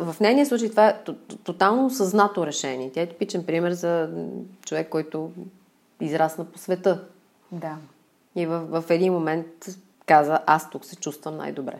В 0.00 0.16
нейния 0.20 0.46
случай 0.46 0.70
това 0.70 0.88
е 0.88 0.96
тотално 1.44 1.90
съзнато 1.90 2.46
решение. 2.46 2.92
Тя 2.92 3.00
е 3.00 3.06
типичен 3.06 3.46
пример 3.46 3.72
за 3.72 4.10
човек, 4.66 4.88
който 4.88 5.30
израсна 6.00 6.44
по 6.44 6.58
света. 6.58 7.04
Да. 7.52 7.76
И 8.36 8.46
в, 8.46 8.82
в 8.82 8.90
един 8.90 9.12
момент 9.12 9.46
каза, 10.06 10.38
аз 10.46 10.70
тук 10.70 10.84
се 10.84 10.96
чувствам 10.96 11.36
най-добре. 11.36 11.74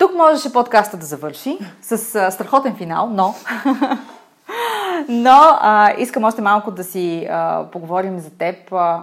Тук 0.00 0.14
можеше 0.14 0.52
подкаста 0.52 0.96
да 0.96 1.06
завърши 1.06 1.58
с 1.82 2.14
а, 2.14 2.30
страхотен 2.30 2.76
финал, 2.76 3.10
но... 3.10 3.34
но 5.08 5.38
а, 5.60 5.94
искам 5.98 6.24
още 6.24 6.42
малко 6.42 6.70
да 6.70 6.84
си 6.84 7.26
а, 7.30 7.66
поговорим 7.72 8.18
за 8.18 8.30
теб. 8.30 8.72
А, 8.72 9.02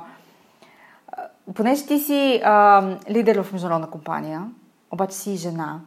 понеже 1.55 1.85
ти 1.85 1.99
си 1.99 2.41
а, 2.43 2.83
лидер 3.09 3.43
в 3.43 3.51
международна 3.51 3.89
компания, 3.89 4.43
обаче 4.91 5.15
си 5.15 5.35
жена, 5.35 5.79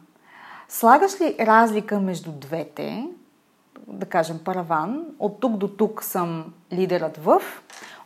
слагаш 0.69 1.21
ли 1.21 1.35
разлика 1.39 1.99
между 1.99 2.31
двете, 2.31 3.07
да 3.87 4.05
кажем 4.05 4.39
параван, 4.45 5.05
от 5.19 5.39
тук 5.39 5.57
до 5.57 5.67
тук 5.67 6.03
съм 6.03 6.45
лидерът 6.73 7.17
в, 7.17 7.41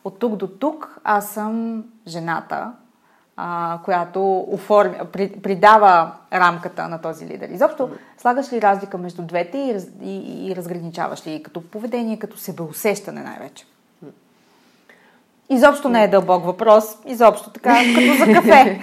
от 0.03 0.19
тук 0.19 0.35
до 0.35 0.47
тук 0.47 0.99
аз 1.03 1.29
съм 1.29 1.83
жената, 2.07 2.71
а, 3.37 3.79
която 3.83 4.39
оформя, 4.39 5.05
при, 5.11 5.31
придава 5.31 6.11
рамката 6.33 6.87
на 6.87 7.01
този 7.01 7.27
лидер. 7.27 7.49
Изобщо 7.49 7.89
слагаш 8.17 8.53
ли 8.53 8.61
разлика 8.61 8.97
между 8.97 9.21
двете 9.21 9.57
и, 9.57 9.77
и, 10.09 10.47
и 10.51 10.55
разграничаваш 10.55 11.27
ли 11.27 11.43
като 11.43 11.61
поведение, 11.61 12.19
като 12.19 12.37
себеусещане 12.37 13.21
най-вече? 13.21 13.65
Изобщо 15.49 15.89
не 15.89 16.03
е 16.03 16.07
дълбок 16.07 16.45
въпрос, 16.45 16.83
изобщо 17.07 17.49
така, 17.49 17.77
като 17.95 18.25
за 18.25 18.33
кафе. 18.33 18.79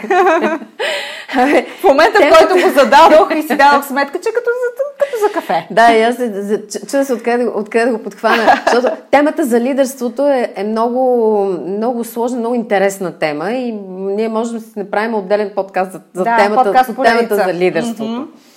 в 1.81 1.85
момента, 1.85 2.18
в 2.20 2.38
който 2.38 2.55
го 2.55 2.81
зададох 2.81 3.35
и 3.35 3.42
си 3.42 3.57
дадох 3.57 3.87
сметка, 3.87 4.20
че 4.20 4.29
като 4.35 4.51
за, 4.51 4.83
като 4.98 5.27
за 5.27 5.33
кафе. 5.33 5.66
Да, 5.70 5.92
и 5.92 6.03
аз 6.03 6.16
чуда 6.90 7.05
се 7.05 7.14
откъде, 7.14 7.46
откъде 7.55 7.85
да 7.85 7.92
го 7.92 8.03
подхвана, 8.03 8.62
защото 8.72 8.96
темата 9.11 9.44
за 9.44 9.61
лидерството 9.61 10.29
е, 10.29 10.53
е 10.57 10.64
много, 10.64 11.44
много 11.66 12.05
сложна, 12.05 12.38
много 12.38 12.55
интересна 12.55 13.18
тема 13.18 13.51
и 13.51 13.72
ние 13.92 14.29
можем 14.29 14.59
да 14.59 14.61
си 14.61 14.72
направим 14.77 15.14
отделен 15.14 15.51
подкаст 15.55 15.92
за, 15.92 16.01
за 16.14 16.25
да, 16.25 16.37
темата, 16.37 16.64
подкаст 16.64 16.90
за 16.90 17.03
темата 17.03 17.37
за 17.37 17.55
лидерството. 17.55 18.03
Mm-hmm 18.03 18.52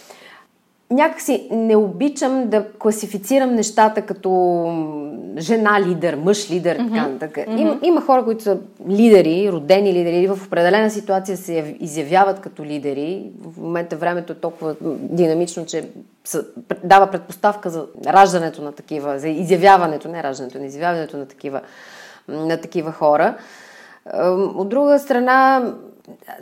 някакси 0.91 1.47
не 1.51 1.75
обичам 1.75 2.49
да 2.49 2.65
класифицирам 2.79 3.55
нещата 3.55 4.01
като 4.01 4.31
жена 5.37 5.81
лидер, 5.81 6.15
мъж 6.15 6.51
лидер, 6.51 6.77
mm-hmm. 6.77 7.19
така 7.19 7.41
Mm-hmm. 7.41 7.59
Има, 7.59 7.79
има 7.83 8.01
хора, 8.01 8.23
които 8.23 8.43
са 8.43 8.57
лидери, 8.89 9.49
родени 9.51 9.93
лидери, 9.93 10.17
или 10.17 10.27
в 10.27 10.39
определена 10.47 10.91
ситуация 10.91 11.37
се 11.37 11.75
изявяват 11.79 12.39
като 12.39 12.65
лидери. 12.65 13.31
В 13.41 13.61
момента 13.61 13.95
времето 13.95 14.33
е 14.33 14.35
толкова 14.35 14.75
динамично, 14.81 15.65
че 15.65 15.89
дава 16.83 17.07
предпоставка 17.07 17.69
за 17.69 17.85
раждането 18.07 18.61
на 18.61 18.71
такива, 18.71 19.19
за 19.19 19.29
изявяването, 19.29 20.07
не 20.07 20.23
раждането, 20.23 20.59
не 20.59 20.65
изявяването 20.65 21.17
на 21.17 21.25
такива, 21.25 21.61
на 22.27 22.57
такива 22.57 22.91
хора. 22.91 23.37
От 24.55 24.69
друга 24.69 24.99
страна, 24.99 25.73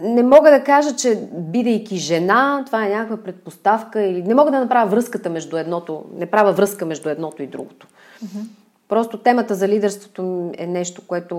не 0.02 0.24
мога 0.24 0.52
да 0.52 0.64
кажа, 0.64 0.96
че 0.96 1.20
бидейки 1.34 1.98
жена, 1.98 2.64
това 2.66 2.86
е 2.86 2.90
някаква 2.90 3.18
предпоставка 3.18 4.02
или 4.02 4.24
не 4.24 4.36
мога 4.36 4.52
да 4.52 4.60
направя 4.60 4.90
връзката 4.90 5.30
между 5.30 5.58
едното, 5.58 6.06
не 6.16 6.26
правя 6.26 6.52
връзка 6.52 6.86
между 6.86 7.10
едното 7.10 7.44
и 7.44 7.48
другото. 7.48 7.88
Mm-hmm. 8.26 8.46
Просто 8.88 9.18
темата 9.18 9.56
за 9.56 9.68
лидерството 9.68 10.52
е 10.58 10.68
нещо, 10.68 11.02
което, 11.08 11.36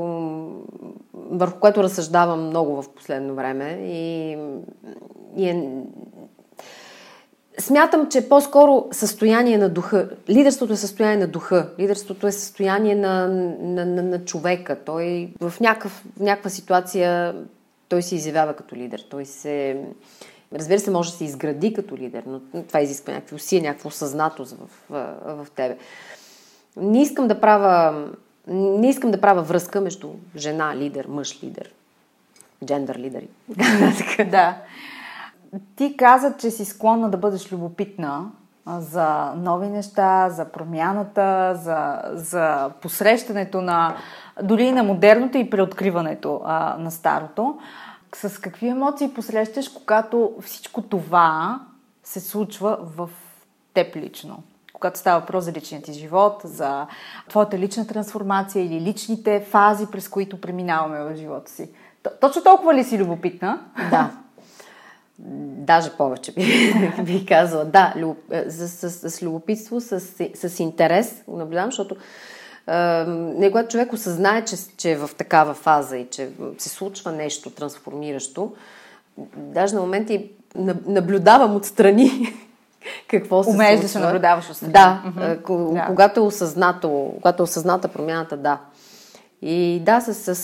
върху 1.15 1.61
което 1.61 1.83
разсъждавам 1.83 2.47
много 2.47 2.83
в 2.83 2.95
последно 2.95 3.35
време 3.35 3.79
и, 3.83 4.37
и 5.37 5.49
е, 5.49 5.83
Смятам, 7.59 8.09
че 8.09 8.29
по-скоро 8.29 8.87
състояние 8.91 9.59
на 9.59 9.69
духа. 9.69 10.09
Лидерството 10.29 10.73
е 10.73 10.77
състояние 10.77 11.17
на 11.17 11.27
духа. 11.27 11.69
Лидерството 11.79 12.27
е 12.27 12.33
състояние 12.33 12.95
на, 12.95 13.29
на, 13.29 13.87
на, 13.87 14.03
на 14.03 14.25
човека. 14.25 14.77
Той 14.85 15.33
в, 15.41 15.61
някакъв, 15.61 16.05
в 16.17 16.21
някаква 16.21 16.51
ситуация 16.51 17.35
той 17.95 18.03
се 18.03 18.15
изявява 18.15 18.57
като 18.57 18.77
лидер. 18.77 19.05
Той 19.11 19.25
се... 19.25 19.81
Разбира 20.55 20.79
се, 20.79 20.91
може 20.91 21.11
да 21.11 21.17
се 21.17 21.25
изгради 21.25 21.75
като 21.75 21.97
лидер, 21.97 22.23
но 22.27 22.41
това 22.69 22.81
изисква 22.81 23.13
някакви 23.13 23.37
усилия, 23.37 23.71
някаква 23.71 23.89
осъзнатост 23.89 24.57
в, 24.57 24.69
в, 24.91 25.15
в 25.45 25.51
тебе. 25.51 25.77
Не 26.77 27.03
искам 27.03 27.29
да 27.29 27.41
правя 27.41 28.05
не 28.47 28.89
искам 28.89 29.11
да 29.11 29.21
правя 29.21 29.43
връзка 29.43 29.81
между 29.81 30.09
жена 30.37 30.77
лидер, 30.77 31.07
мъж 31.09 31.43
лидер, 31.43 31.71
джендър 32.65 32.99
лидери. 32.99 33.29
да. 34.31 34.57
Ти 35.77 35.97
каза, 35.97 36.35
че 36.39 36.51
си 36.51 36.65
склонна 36.65 37.11
да 37.11 37.17
бъдеш 37.17 37.53
любопитна 37.53 38.31
за 38.67 39.33
нови 39.37 39.69
неща, 39.69 40.31
за 40.31 40.45
промяната, 40.45 41.55
за, 41.63 42.03
за 42.13 42.71
посрещането 42.81 43.61
на 43.61 43.97
дори 44.43 44.73
на 44.73 44.83
модерното 44.83 45.39
и 45.39 45.51
преоткриването 45.51 46.41
а, 46.45 46.77
на 46.79 46.91
старото. 46.91 47.59
С 48.15 48.41
какви 48.41 48.69
емоции 48.69 49.15
посрещаш, 49.15 49.69
когато 49.69 50.33
всичко 50.43 50.83
това 50.83 51.61
се 52.05 52.21
случва 52.21 52.79
в 52.81 53.11
теб 53.75 53.97
лично? 53.97 54.43
Когато 54.73 54.99
става 54.99 55.21
въпрос 55.21 55.45
за 55.45 55.53
личния 55.53 55.83
ти 55.83 55.93
живот, 55.93 56.41
за 56.45 56.87
твоята 57.29 57.59
лична 57.59 57.87
трансформация 57.87 58.65
или 58.65 58.81
личните 58.81 59.47
фази, 59.51 59.87
през 59.87 60.09
които 60.09 60.41
преминаваме 60.41 61.01
в 61.01 61.17
живота 61.17 61.51
си. 61.51 61.71
Точно 62.21 62.43
толкова 62.43 62.75
ли 62.75 62.85
си 62.85 62.99
любопитна? 62.99 63.61
Да. 63.91 64.11
Даже 65.19 65.97
повече 65.97 66.33
бих 66.37 67.03
би 67.03 67.27
казала. 67.27 67.65
Да, 67.65 67.95
люб... 67.97 68.19
с, 68.49 68.69
с, 68.69 69.11
с 69.11 69.23
любопитство, 69.23 69.81
с, 69.81 70.01
с 70.35 70.61
интерес 70.61 71.23
го 71.29 71.37
наблюдавам, 71.37 71.71
защото 71.71 71.97
не, 73.07 73.51
когато 73.51 73.69
човек 73.69 73.93
осъзнае, 73.93 74.45
че, 74.45 74.57
че 74.77 74.91
е 74.91 74.97
в 74.97 75.11
такава 75.19 75.55
фаза 75.55 75.97
и 75.97 76.07
че 76.11 76.29
се 76.59 76.69
случва 76.69 77.13
нещо 77.13 77.51
трансформиращо, 77.51 78.53
даже 79.37 79.75
на 79.75 79.81
моменти 79.81 80.31
наблюдавам 80.87 81.57
отстрани 81.57 82.11
какво 83.09 83.45
се 83.45 83.51
Умееш 83.51 83.81
да 83.81 83.89
се 83.89 83.99
наблюдаваш 83.99 84.51
отстрани. 84.51 84.73
Да, 84.73 85.03
mm-hmm. 85.07 85.87
когато 85.87 86.21
е 86.21 86.23
осъзнато, 86.23 87.13
когато 87.17 87.43
е 87.43 87.45
осъзната 87.45 87.89
промяната, 87.89 88.37
да. 88.37 88.61
И 89.43 89.83
да, 89.85 90.01
с, 90.01 90.15
с, 90.15 90.35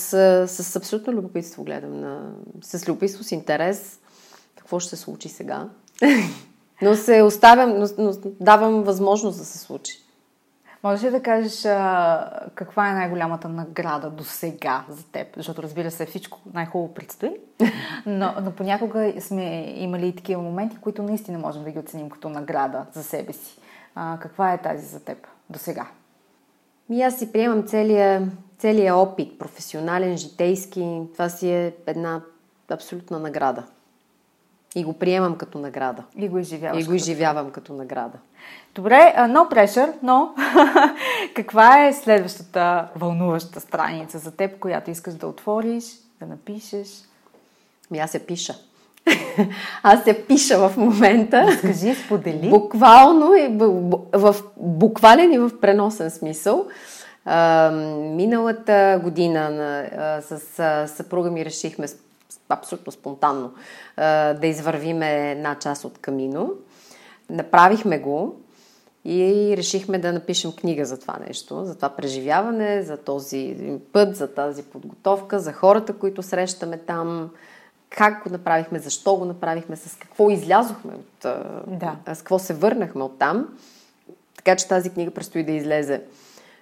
с, 0.47 0.63
с 0.63 0.75
абсолютно 0.75 1.13
любопитство 1.13 1.63
гледам 1.63 1.99
на... 1.99 2.31
С 2.61 2.87
любопитство, 2.87 3.23
с 3.23 3.31
интерес 3.31 3.99
какво 4.55 4.79
ще 4.79 4.89
се 4.89 5.03
случи 5.03 5.29
сега. 5.29 5.67
но 6.81 6.95
се 6.95 7.21
оставям, 7.21 7.79
но, 7.79 7.87
но 7.97 8.13
давам 8.39 8.83
възможност 8.83 9.39
да 9.39 9.45
се 9.45 9.57
случи. 9.57 9.93
Можеш 10.83 11.03
ли 11.03 11.11
да 11.11 11.23
кажеш 11.23 11.65
а, 11.65 12.47
каква 12.55 12.89
е 12.89 12.93
най-голямата 12.93 13.49
награда 13.49 14.09
до 14.09 14.23
сега 14.23 14.85
за 14.89 15.03
теб? 15.03 15.27
Защото 15.35 15.63
разбира 15.63 15.91
се, 15.91 16.05
всичко 16.05 16.39
най-хубаво 16.53 16.93
предстои, 16.93 17.31
но, 18.05 18.33
но 18.41 18.51
понякога 18.51 19.13
сме 19.19 19.73
имали 19.77 20.07
и 20.07 20.15
такива 20.15 20.41
моменти, 20.41 20.77
които 20.77 21.03
наистина 21.03 21.39
можем 21.39 21.63
да 21.63 21.71
ги 21.71 21.79
оценим 21.79 22.09
като 22.09 22.29
награда 22.29 22.85
за 22.93 23.03
себе 23.03 23.33
си. 23.33 23.57
А, 23.95 24.17
каква 24.21 24.53
е 24.53 24.61
тази 24.61 24.85
за 24.85 24.99
теб 24.99 25.27
до 25.49 25.59
сега? 25.59 25.87
И 26.89 27.01
аз 27.01 27.19
си 27.19 27.31
приемам 27.31 27.67
целият 27.67 28.23
целия 28.61 28.95
опит, 28.95 29.39
професионален, 29.39 30.17
житейски. 30.17 31.01
Това 31.13 31.29
си 31.29 31.51
е 31.51 31.73
една 31.87 32.21
абсолютна 32.69 33.19
награда. 33.19 33.63
И 34.75 34.83
го 34.83 34.93
приемам 34.93 35.35
като 35.35 35.59
награда. 35.59 36.03
И 36.17 36.29
го 36.29 36.37
изживявам. 36.37 36.79
И 36.79 36.83
го 36.83 36.93
изживявам 36.93 37.51
като 37.51 37.73
награда. 37.73 38.17
Добре, 38.75 39.13
no 39.17 39.53
pressure, 39.53 39.93
но 40.03 40.33
каква 41.35 41.85
е 41.85 41.93
следващата 41.93 42.87
вълнуваща 42.95 43.59
страница 43.59 44.19
за 44.19 44.31
теб, 44.31 44.59
която 44.59 44.91
искаш 44.91 45.13
да 45.13 45.27
отвориш, 45.27 45.83
да 46.19 46.25
напишеш? 46.25 46.87
Ми 47.91 47.99
аз 47.99 48.13
я 48.13 48.25
пиша. 48.25 48.55
Аз 49.83 50.07
я 50.07 50.27
пиша 50.27 50.69
в 50.69 50.77
момента. 50.77 51.47
Скажи, 51.57 51.95
сподели. 51.95 52.49
Буквално 52.49 53.35
и 53.35 53.47
в 54.13 54.35
буквален 54.57 55.33
и 55.33 55.37
в 55.37 55.51
преносен 55.61 56.11
смисъл. 56.11 56.65
А, 57.25 57.71
миналата 57.99 59.01
година 59.03 59.41
а, 59.97 60.21
с 60.21 60.59
а, 60.59 60.87
съпруга 60.87 61.31
ми 61.31 61.45
решихме 61.45 61.87
абсолютно 62.53 62.91
спонтанно 62.91 63.53
да 63.97 64.47
извървиме 64.47 65.31
една 65.31 65.55
част 65.59 65.85
от 65.85 65.97
камино. 65.97 66.53
Направихме 67.29 67.99
го 67.99 68.35
и 69.05 69.53
решихме 69.57 69.99
да 69.99 70.13
напишем 70.13 70.51
книга 70.51 70.85
за 70.85 70.99
това 70.99 71.17
нещо, 71.27 71.65
за 71.65 71.75
това 71.75 71.89
преживяване, 71.89 72.81
за 72.81 72.97
този 72.97 73.57
път, 73.93 74.15
за 74.15 74.33
тази 74.33 74.63
подготовка, 74.63 75.39
за 75.39 75.53
хората, 75.53 75.93
които 75.93 76.23
срещаме 76.23 76.77
там, 76.77 77.29
как 77.89 78.23
го 78.23 78.29
направихме, 78.29 78.79
защо 78.79 79.15
го 79.15 79.25
направихме, 79.25 79.75
с 79.75 79.95
какво 79.95 80.29
излязохме 80.29 80.93
от... 80.93 81.25
Да. 81.67 81.95
С 82.13 82.17
какво 82.17 82.39
се 82.39 82.53
върнахме 82.53 83.03
от 83.03 83.19
там. 83.19 83.47
Така 84.35 84.55
че 84.55 84.67
тази 84.67 84.89
книга 84.89 85.11
предстои 85.11 85.43
да 85.43 85.51
излезе 85.51 86.01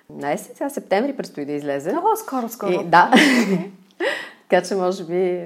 на 0.10 0.32
есен, 0.32 0.56
сега 0.56 0.69
септември 0.69 1.15
предстои 1.15 1.45
да 1.45 1.52
излезе. 1.52 1.91
Много 1.91 2.08
скоро, 2.15 2.49
скоро. 2.49 2.71
И, 2.71 2.84
да. 2.86 3.12
така 4.50 4.68
че 4.68 4.76
може 4.76 5.04
би 5.04 5.42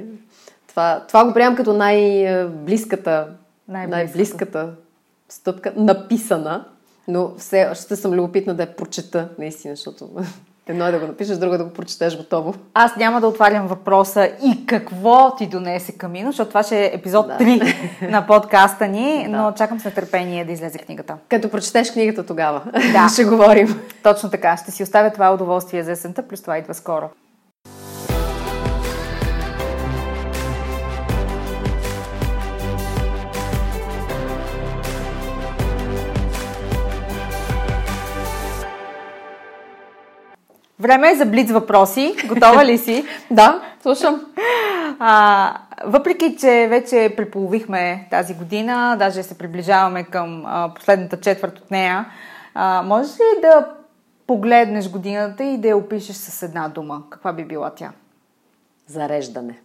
това, 0.68 1.04
това 1.08 1.26
го 1.26 1.34
приемам 1.34 1.56
като 1.56 1.74
най-близката, 1.74 3.28
най-близката, 3.68 3.96
най-близката 3.96 4.70
стъпка, 5.30 5.74
написана, 5.76 6.66
но 7.08 7.34
все 7.38 7.68
още 7.72 7.96
съм 7.96 8.14
любопитна 8.14 8.54
да 8.54 8.64
я 8.64 8.76
прочета, 8.76 9.30
наистина, 9.40 9.76
защото 9.76 10.10
Едно 10.68 10.88
е 10.88 10.92
да 10.92 11.00
го 11.00 11.08
напишеш, 11.08 11.38
друго 11.38 11.56
е 11.56 11.58
да 11.58 11.64
го 11.64 11.70
прочетеш 11.70 12.18
готово. 12.18 12.54
Аз 12.74 12.96
няма 12.96 13.22
да 13.22 13.28
отварям 13.28 13.68
въпроса 13.68 14.32
и 14.44 14.66
какво 14.66 15.36
ти 15.36 15.48
донесе 15.48 15.92
Камино, 15.92 16.32
защото 16.32 16.50
това 16.50 16.64
ще 16.64 16.86
е 16.86 16.92
епизод 16.94 17.28
да. 17.28 17.38
3 17.38 18.10
на 18.10 18.28
подкаста 18.28 18.88
ни, 18.88 19.28
да. 19.30 19.38
но 19.38 19.52
чакам 19.52 19.80
с 19.80 19.86
нетърпение 19.86 20.46
да 20.46 20.52
излезе 20.52 20.78
книгата. 20.78 21.18
Като 21.30 21.50
прочетеш 21.50 21.92
книгата 21.92 22.26
тогава, 22.26 22.62
да. 22.94 23.10
ще 23.14 23.26
говорим. 23.26 23.82
Точно 24.04 24.30
така. 24.30 24.58
Ще 24.58 24.72
си 24.72 24.84
оставя 24.84 25.12
това 25.12 25.34
удоволствие 25.34 25.84
за 25.84 25.92
есента, 25.92 26.28
плюс 26.28 26.42
това 26.42 26.58
идва 26.58 26.74
скоро. 26.74 27.10
Време 40.84 41.12
е 41.12 41.16
за 41.16 41.26
блиц 41.26 41.52
въпроси. 41.52 42.16
Готова 42.28 42.66
ли 42.66 42.78
си? 42.78 43.06
да, 43.32 43.62
слушам. 43.82 44.22
А, 45.00 45.58
въпреки, 45.86 46.38
че 46.40 46.68
вече 46.70 47.14
преполовихме 47.18 48.08
тази 48.12 48.34
година, 48.34 48.96
даже 49.00 49.24
се 49.24 49.38
приближаваме 49.38 50.04
към 50.04 50.44
а, 50.46 50.74
последната 50.76 51.20
четвърт 51.20 51.60
от 51.60 51.72
нея, 51.72 52.06
а, 52.54 52.84
можеш 52.86 53.12
ли 53.16 53.42
да 53.42 53.68
погледнеш 54.28 54.90
годината 54.90 55.44
и 55.44 55.58
да 55.58 55.68
я 55.68 55.78
опишеш 55.78 56.16
с 56.16 56.44
една 56.44 56.70
дума? 56.70 57.04
Каква 57.10 57.34
би 57.34 57.46
била 57.46 57.70
тя? 57.76 57.92
Зареждане. 58.88 59.60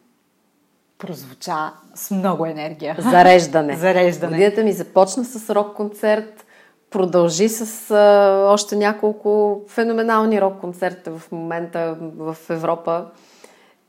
Прозвуча 0.98 1.72
с 1.94 2.10
много 2.10 2.46
енергия. 2.46 2.96
Зареждане. 2.98 3.76
Зареждане. 3.78 4.32
Годината 4.32 4.62
ми 4.62 4.72
започна 4.72 5.24
с 5.24 5.54
рок-концерт 5.54 6.46
продължи 6.90 7.48
с 7.48 7.90
а, 7.90 8.52
още 8.52 8.76
няколко 8.76 9.60
феноменални 9.68 10.40
рок-концерта 10.40 11.18
в 11.18 11.32
момента 11.32 11.96
в 12.00 12.36
Европа 12.48 13.06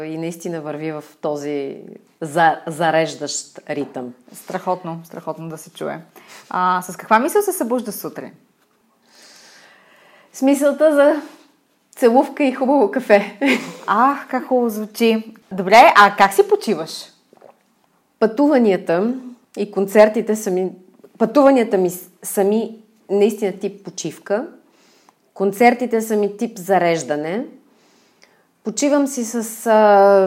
и 0.04 0.18
наистина 0.18 0.62
върви 0.62 0.92
в 0.92 1.04
този 1.22 1.78
за, 2.22 2.60
зареждащ 2.68 3.60
ритъм. 3.70 4.14
Страхотно, 4.34 5.02
страхотно 5.04 5.50
да 5.50 5.58
се 5.58 5.70
чуе. 5.70 6.00
А, 6.50 6.82
с 6.82 6.98
каква 6.98 7.20
мисъл 7.20 7.42
се 7.42 7.52
събужда 7.52 7.92
сутрин? 7.92 8.32
Смисълта 10.34 10.96
за 10.96 11.22
целувка 11.96 12.44
и 12.44 12.52
хубаво 12.52 12.92
кафе. 12.92 13.40
Ах, 13.88 14.28
как 14.30 14.48
хубаво 14.48 14.70
звучи. 14.70 15.34
Добре, 15.52 15.94
а 15.96 16.16
как 16.16 16.34
си 16.34 16.48
почиваш? 16.48 16.92
Пътуванията 18.20 19.14
и 19.58 19.72
концертите 19.72 20.36
сами... 20.36 20.72
Пътуванията 21.18 21.78
ми 21.78 21.92
сами 22.24 22.78
наистина 23.10 23.52
тип 23.52 23.84
почивка. 23.86 24.48
Концертите 25.34 26.02
са 26.02 26.16
ми 26.16 26.38
тип 26.38 26.58
зареждане. 26.58 27.46
Почивам 28.64 29.08
си 29.08 29.24
с 29.26 29.68
а, 29.68 30.24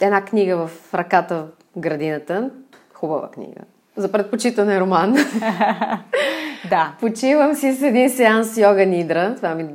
една 0.00 0.24
книга 0.24 0.66
в 0.66 0.94
ръката 0.94 1.46
в 1.76 1.80
градината. 1.80 2.50
Хубава 2.92 3.30
книга. 3.30 3.60
За 3.96 4.12
предпочитане 4.12 4.80
роман. 4.80 5.12
да. 6.70 6.96
Почивам 7.00 7.54
си 7.54 7.72
с 7.72 7.82
един 7.82 8.10
сеанс 8.10 8.56
йога 8.56 8.86
нидра. 8.86 9.34
Това 9.36 9.54
ми 9.54 9.66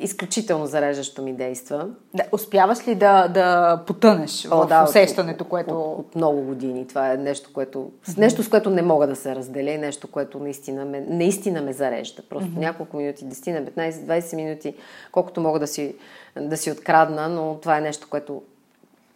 изключително 0.00 0.66
зареждащо 0.66 1.22
ми 1.22 1.32
действа. 1.32 1.88
Да, 2.14 2.24
успяваш 2.32 2.88
ли 2.88 2.94
да, 2.94 3.28
да 3.28 3.78
потънеш 3.86 4.48
О, 4.50 4.64
в 4.64 4.66
да, 4.66 4.84
усещането, 4.84 5.44
от, 5.44 5.50
което... 5.50 5.80
От, 5.80 5.98
от 5.98 6.14
много 6.14 6.42
години. 6.42 6.86
Това 6.86 7.12
е 7.12 7.16
нещо, 7.16 7.50
което, 7.52 7.90
нещо, 8.16 8.42
с 8.42 8.48
което 8.48 8.70
не 8.70 8.82
мога 8.82 9.06
да 9.06 9.16
се 9.16 9.34
разделя 9.34 9.78
нещо, 9.78 10.10
което 10.10 10.38
наистина 10.38 10.84
ме, 10.84 11.00
наистина 11.00 11.62
ме 11.62 11.72
зарежда. 11.72 12.22
Просто 12.22 12.50
mm-hmm. 12.50 12.58
няколко 12.58 12.96
минути, 12.96 13.24
10 13.24 13.60
на 13.60 13.90
15, 13.90 13.90
20 13.90 14.36
минути, 14.36 14.74
колкото 15.12 15.40
мога 15.40 15.58
да 15.58 15.66
си, 15.66 15.94
да 16.40 16.56
си 16.56 16.70
открадна, 16.70 17.28
но 17.28 17.58
това 17.62 17.78
е 17.78 17.80
нещо, 17.80 18.06
което 18.10 18.42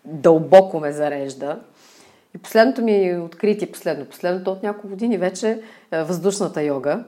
дълбоко 0.04 0.80
ме 0.80 0.92
зарежда. 0.92 1.60
И 2.34 2.38
последното 2.38 2.82
ми 2.82 3.18
откритие, 3.18 3.72
последно, 3.72 4.04
последното 4.04 4.52
от 4.52 4.62
няколко 4.62 4.88
години 4.88 5.18
вече 5.18 5.62
е 5.92 6.02
въздушната 6.02 6.62
йога. 6.62 7.04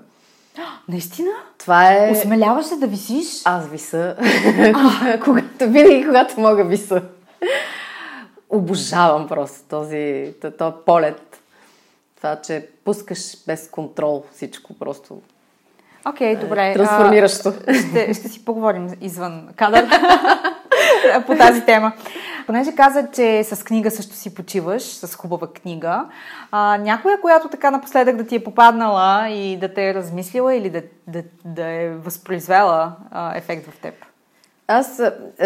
Наистина? 0.88 1.31
Това 1.59 1.93
е... 1.93 2.11
Осмеляваш 2.12 2.67
се 2.67 2.77
да 2.77 2.87
висиш? 2.87 3.43
Аз 3.45 3.69
виса. 3.69 4.17
когато, 5.25 5.71
винаги, 5.71 6.07
когато 6.07 6.40
мога 6.40 6.64
виса. 6.64 7.03
Обожавам 8.51 9.29
просто 9.29 9.69
този, 9.69 10.35
този 10.59 10.75
полет. 10.87 11.43
Това, 12.17 12.37
че 12.37 12.69
пускаш 12.85 13.47
без 13.47 13.69
контрол 13.71 14.25
всичко 14.33 14.75
просто. 14.75 15.21
Окей, 16.09 16.35
okay, 16.35 16.40
добре. 16.40 16.75
Трансформиращо. 16.75 17.53
А, 17.67 17.75
ще, 17.75 18.14
ще 18.14 18.29
си 18.29 18.45
поговорим 18.45 18.88
извън 19.01 19.49
кадър 19.57 19.88
по 21.27 21.35
тази 21.37 21.61
тема. 21.61 21.93
Понеже 22.47 22.73
каза, 22.73 23.07
че 23.12 23.45
с 23.45 23.64
книга 23.64 23.90
също 23.90 24.14
си 24.14 24.35
почиваш, 24.35 24.83
с 24.83 25.14
хубава 25.14 25.47
книга, 25.47 26.05
а, 26.51 26.79
някоя, 26.79 27.21
която 27.21 27.49
така 27.49 27.71
напоследък 27.71 28.17
да 28.17 28.27
ти 28.27 28.35
е 28.35 28.45
попаднала 28.45 29.29
и 29.29 29.57
да 29.57 29.75
те 29.75 29.88
е 29.88 29.95
размислила 29.95 30.55
или 30.55 30.71
да, 30.71 30.83
да, 31.07 31.23
да 31.45 31.71
е 31.71 31.90
възпроизвела 31.90 32.93
а, 33.11 33.37
ефект 33.37 33.71
в 33.71 33.79
теб? 33.79 33.95
Аз 34.69 35.03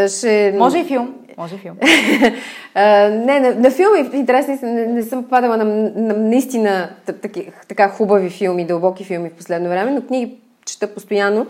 ще... 0.08 0.54
Може 0.58 0.78
и 0.78 0.84
филм. 0.84 1.14
Може 1.38 1.54
и 1.54 1.58
филм. 1.58 1.76
а, 2.74 3.08
не, 3.08 3.40
на, 3.40 3.54
на 3.54 3.70
филми, 3.70 4.10
интересни, 4.12 4.58
не, 4.62 4.86
не 4.86 5.02
съм 5.02 5.22
попадала 5.22 5.56
на, 5.56 5.64
на 5.94 6.14
наистина 6.14 6.90
таки, 7.22 7.50
така 7.68 7.88
хубави 7.88 8.30
филми, 8.30 8.66
дълбоки 8.66 9.04
филми 9.04 9.30
в 9.30 9.36
последно 9.36 9.68
време, 9.68 9.90
но 9.90 10.06
книги 10.06 10.38
чета 10.64 10.94
постоянно. 10.94 11.46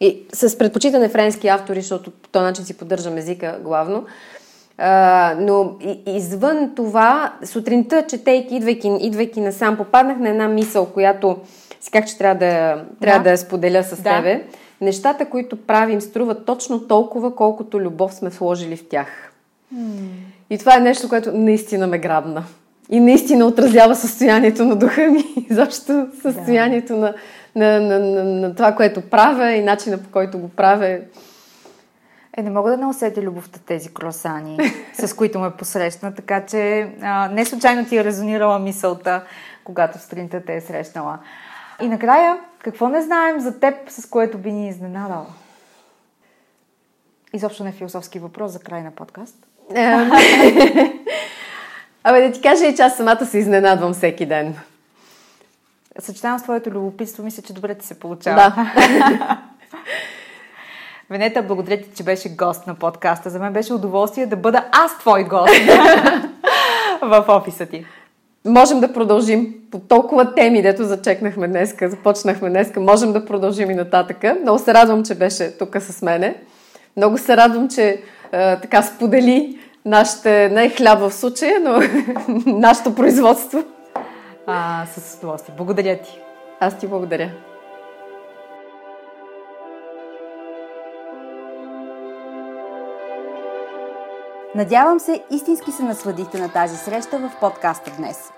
И 0.00 0.22
с 0.32 0.58
предпочитане 0.58 1.08
френски 1.08 1.48
автори, 1.48 1.80
защото 1.80 2.10
по 2.10 2.28
този 2.28 2.42
начин 2.42 2.64
си 2.64 2.76
поддържам 2.76 3.18
езика 3.18 3.58
главно. 3.62 4.04
А, 4.78 5.34
но 5.40 5.76
извън 6.06 6.72
това, 6.76 7.32
сутринта, 7.44 8.04
четейки, 8.08 8.56
идвайки, 8.56 8.90
идвайки 9.00 9.40
насам, 9.40 9.76
попаднах 9.76 10.18
на 10.18 10.28
една 10.28 10.48
мисъл, 10.48 10.86
която 10.86 11.38
си 11.80 11.90
как 11.90 12.08
че 12.08 12.18
трябва 12.18 12.38
да, 12.38 12.84
трябва 13.00 13.18
да. 13.18 13.24
да 13.24 13.30
я 13.30 13.38
споделя 13.38 13.82
с 13.82 14.02
да. 14.02 14.16
тебе. 14.16 14.44
Нещата, 14.80 15.24
които 15.24 15.56
правим, 15.56 16.00
струват 16.00 16.46
точно 16.46 16.80
толкова, 16.80 17.34
колкото 17.34 17.80
любов 17.80 18.14
сме 18.14 18.28
вложили 18.28 18.76
в 18.76 18.88
тях. 18.88 19.32
Hmm. 19.74 20.08
И 20.50 20.58
това 20.58 20.76
е 20.76 20.80
нещо, 20.80 21.08
което 21.08 21.32
наистина 21.32 21.86
ме 21.86 21.98
грабна. 21.98 22.44
И 22.90 23.00
наистина 23.00 23.46
отразява 23.46 23.94
състоянието 23.94 24.64
на 24.64 24.76
духа 24.76 25.10
ми, 25.10 25.24
защо 25.50 26.06
състоянието 26.22 26.92
да. 26.92 26.98
на, 26.98 27.14
на, 27.56 27.80
на, 27.80 27.98
на, 27.98 28.24
на 28.24 28.54
това, 28.54 28.74
което 28.74 29.10
правя 29.10 29.52
и 29.52 29.62
начина 29.62 29.98
по 29.98 30.10
който 30.10 30.38
го 30.38 30.48
правя. 30.48 31.00
Е, 32.36 32.42
не 32.42 32.50
мога 32.50 32.70
да 32.70 32.76
не 32.76 32.86
усетя 32.86 33.22
любовта 33.22 33.60
тези 33.66 33.94
кросани, 33.94 34.58
с 34.92 35.16
които 35.16 35.38
ме 35.38 35.50
посрещна, 35.50 36.14
така 36.14 36.46
че 36.46 36.88
а, 37.02 37.28
не 37.28 37.44
случайно 37.44 37.86
ти 37.86 37.96
е 37.96 38.04
резонирала 38.04 38.58
мисълта, 38.58 39.24
когато 39.64 39.98
сутринта 39.98 40.42
те 40.46 40.56
е 40.56 40.60
срещнала. 40.60 41.18
И 41.82 41.88
накрая, 41.88 42.38
какво 42.58 42.88
не 42.88 43.02
знаем 43.02 43.40
за 43.40 43.60
теб, 43.60 43.74
с 43.88 44.08
което 44.10 44.38
би 44.38 44.52
ни 44.52 44.68
изненадала? 44.68 45.26
Изобщо 47.32 47.64
не 47.64 47.70
е 47.70 47.72
философски 47.72 48.18
въпрос 48.18 48.52
за 48.52 48.58
край 48.58 48.82
на 48.82 48.90
подкаст. 48.90 49.36
Абе, 52.04 52.28
да 52.28 52.32
ти 52.32 52.40
кажа 52.40 52.66
и 52.66 52.74
че 52.76 52.82
аз 52.82 52.96
самата 52.96 53.26
се 53.26 53.38
изненадвам 53.38 53.92
всеки 53.92 54.26
ден. 54.26 54.56
Съчетавам 55.98 56.38
с 56.38 56.42
твоето 56.42 56.70
любопитство, 56.70 57.24
мисля, 57.24 57.42
че 57.42 57.52
добре 57.52 57.74
ти 57.74 57.86
се 57.86 57.98
получава. 57.98 58.36
Да. 58.36 59.38
Венета, 61.10 61.42
благодаря 61.42 61.80
ти, 61.80 61.88
че 61.96 62.02
беше 62.02 62.28
гост 62.28 62.66
на 62.66 62.74
подкаста. 62.74 63.30
За 63.30 63.38
мен 63.38 63.52
беше 63.52 63.72
удоволствие 63.72 64.26
да 64.26 64.36
бъда 64.36 64.64
аз 64.72 64.98
твой 64.98 65.24
гост 65.24 65.54
в 67.02 67.24
офиса 67.28 67.66
ти. 67.66 67.86
Можем 68.44 68.80
да 68.80 68.92
продължим 68.92 69.54
по 69.70 69.78
толкова 69.78 70.34
теми, 70.34 70.62
дето 70.62 70.84
зачекнахме 70.84 71.48
днеска, 71.48 71.90
започнахме 71.90 72.50
днеска, 72.50 72.80
можем 72.80 73.12
да 73.12 73.26
продължим 73.26 73.70
и 73.70 73.74
нататъка. 73.74 74.36
Много 74.42 74.58
се 74.58 74.74
радвам, 74.74 75.04
че 75.04 75.14
беше 75.14 75.58
тук 75.58 75.76
с 75.80 76.02
мене. 76.02 76.36
Много 76.96 77.18
се 77.18 77.36
радвам, 77.36 77.68
че 77.68 78.02
е, 78.32 78.60
така 78.60 78.82
сподели 78.82 79.58
нашите, 79.84 80.48
не 80.48 80.70
хляб 80.70 80.98
в 80.98 81.12
случая, 81.12 81.60
но 81.60 81.80
нашето 82.58 82.94
производство. 82.94 83.64
А, 84.46 84.86
с 84.86 85.18
удоволствие. 85.18 85.54
Благодаря 85.56 86.00
ти. 86.00 86.20
Аз 86.60 86.78
ти 86.78 86.86
благодаря. 86.86 87.30
Надявам 94.54 95.00
се, 95.00 95.24
истински 95.30 95.72
се 95.72 95.82
насладихте 95.82 96.38
на 96.38 96.52
тази 96.52 96.76
среща 96.76 97.18
в 97.18 97.40
подкаста 97.40 97.90
днес. 97.96 98.32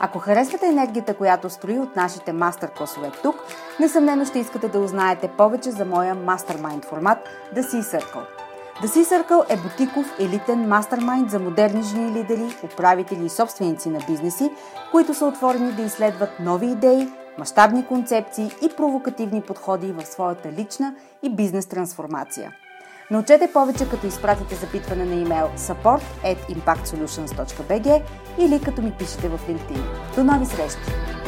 Ако 0.00 0.18
харесвате 0.18 0.66
енергията, 0.66 1.14
която 1.14 1.50
строи 1.50 1.78
от 1.78 1.96
нашите 1.96 2.32
мастер-класове 2.32 3.10
тук, 3.22 3.36
несъмнено 3.80 4.24
ще 4.24 4.38
искате 4.38 4.68
да 4.68 4.80
узнаете 4.80 5.28
повече 5.28 5.70
за 5.70 5.84
моя 5.84 6.14
мастермайнд 6.14 6.84
формат 6.84 7.18
The 7.54 7.60
Sea 7.60 7.98
Circle. 7.98 8.39
The 8.82 8.86
Sea 8.86 9.04
Circle 9.04 9.52
е 9.52 9.56
бутиков 9.56 10.18
елитен 10.20 10.68
мастермайнд 10.68 11.30
за 11.30 11.38
модерни 11.38 11.82
жени 11.82 12.12
лидери, 12.12 12.56
управители 12.64 13.24
и 13.24 13.28
собственици 13.28 13.90
на 13.90 13.98
бизнеси, 14.08 14.50
които 14.90 15.14
са 15.14 15.26
отворени 15.26 15.72
да 15.72 15.82
изследват 15.82 16.30
нови 16.40 16.66
идеи, 16.66 17.08
мащабни 17.38 17.86
концепции 17.86 18.50
и 18.62 18.68
провокативни 18.76 19.42
подходи 19.42 19.92
в 19.92 20.06
своята 20.06 20.52
лична 20.52 20.94
и 21.22 21.30
бизнес 21.30 21.66
трансформация. 21.66 22.52
Научете 23.10 23.52
повече 23.52 23.88
като 23.90 24.06
изпратите 24.06 24.54
запитване 24.54 25.04
на 25.04 25.14
имейл 25.14 25.50
support 25.56 26.02
at 26.24 26.56
impactsolutions.bg 26.56 28.02
или 28.38 28.60
като 28.60 28.82
ми 28.82 28.92
пишете 28.98 29.28
в 29.28 29.40
LinkedIn. 29.48 30.14
До 30.16 30.24
нови 30.24 30.46
срещи! 30.46 31.19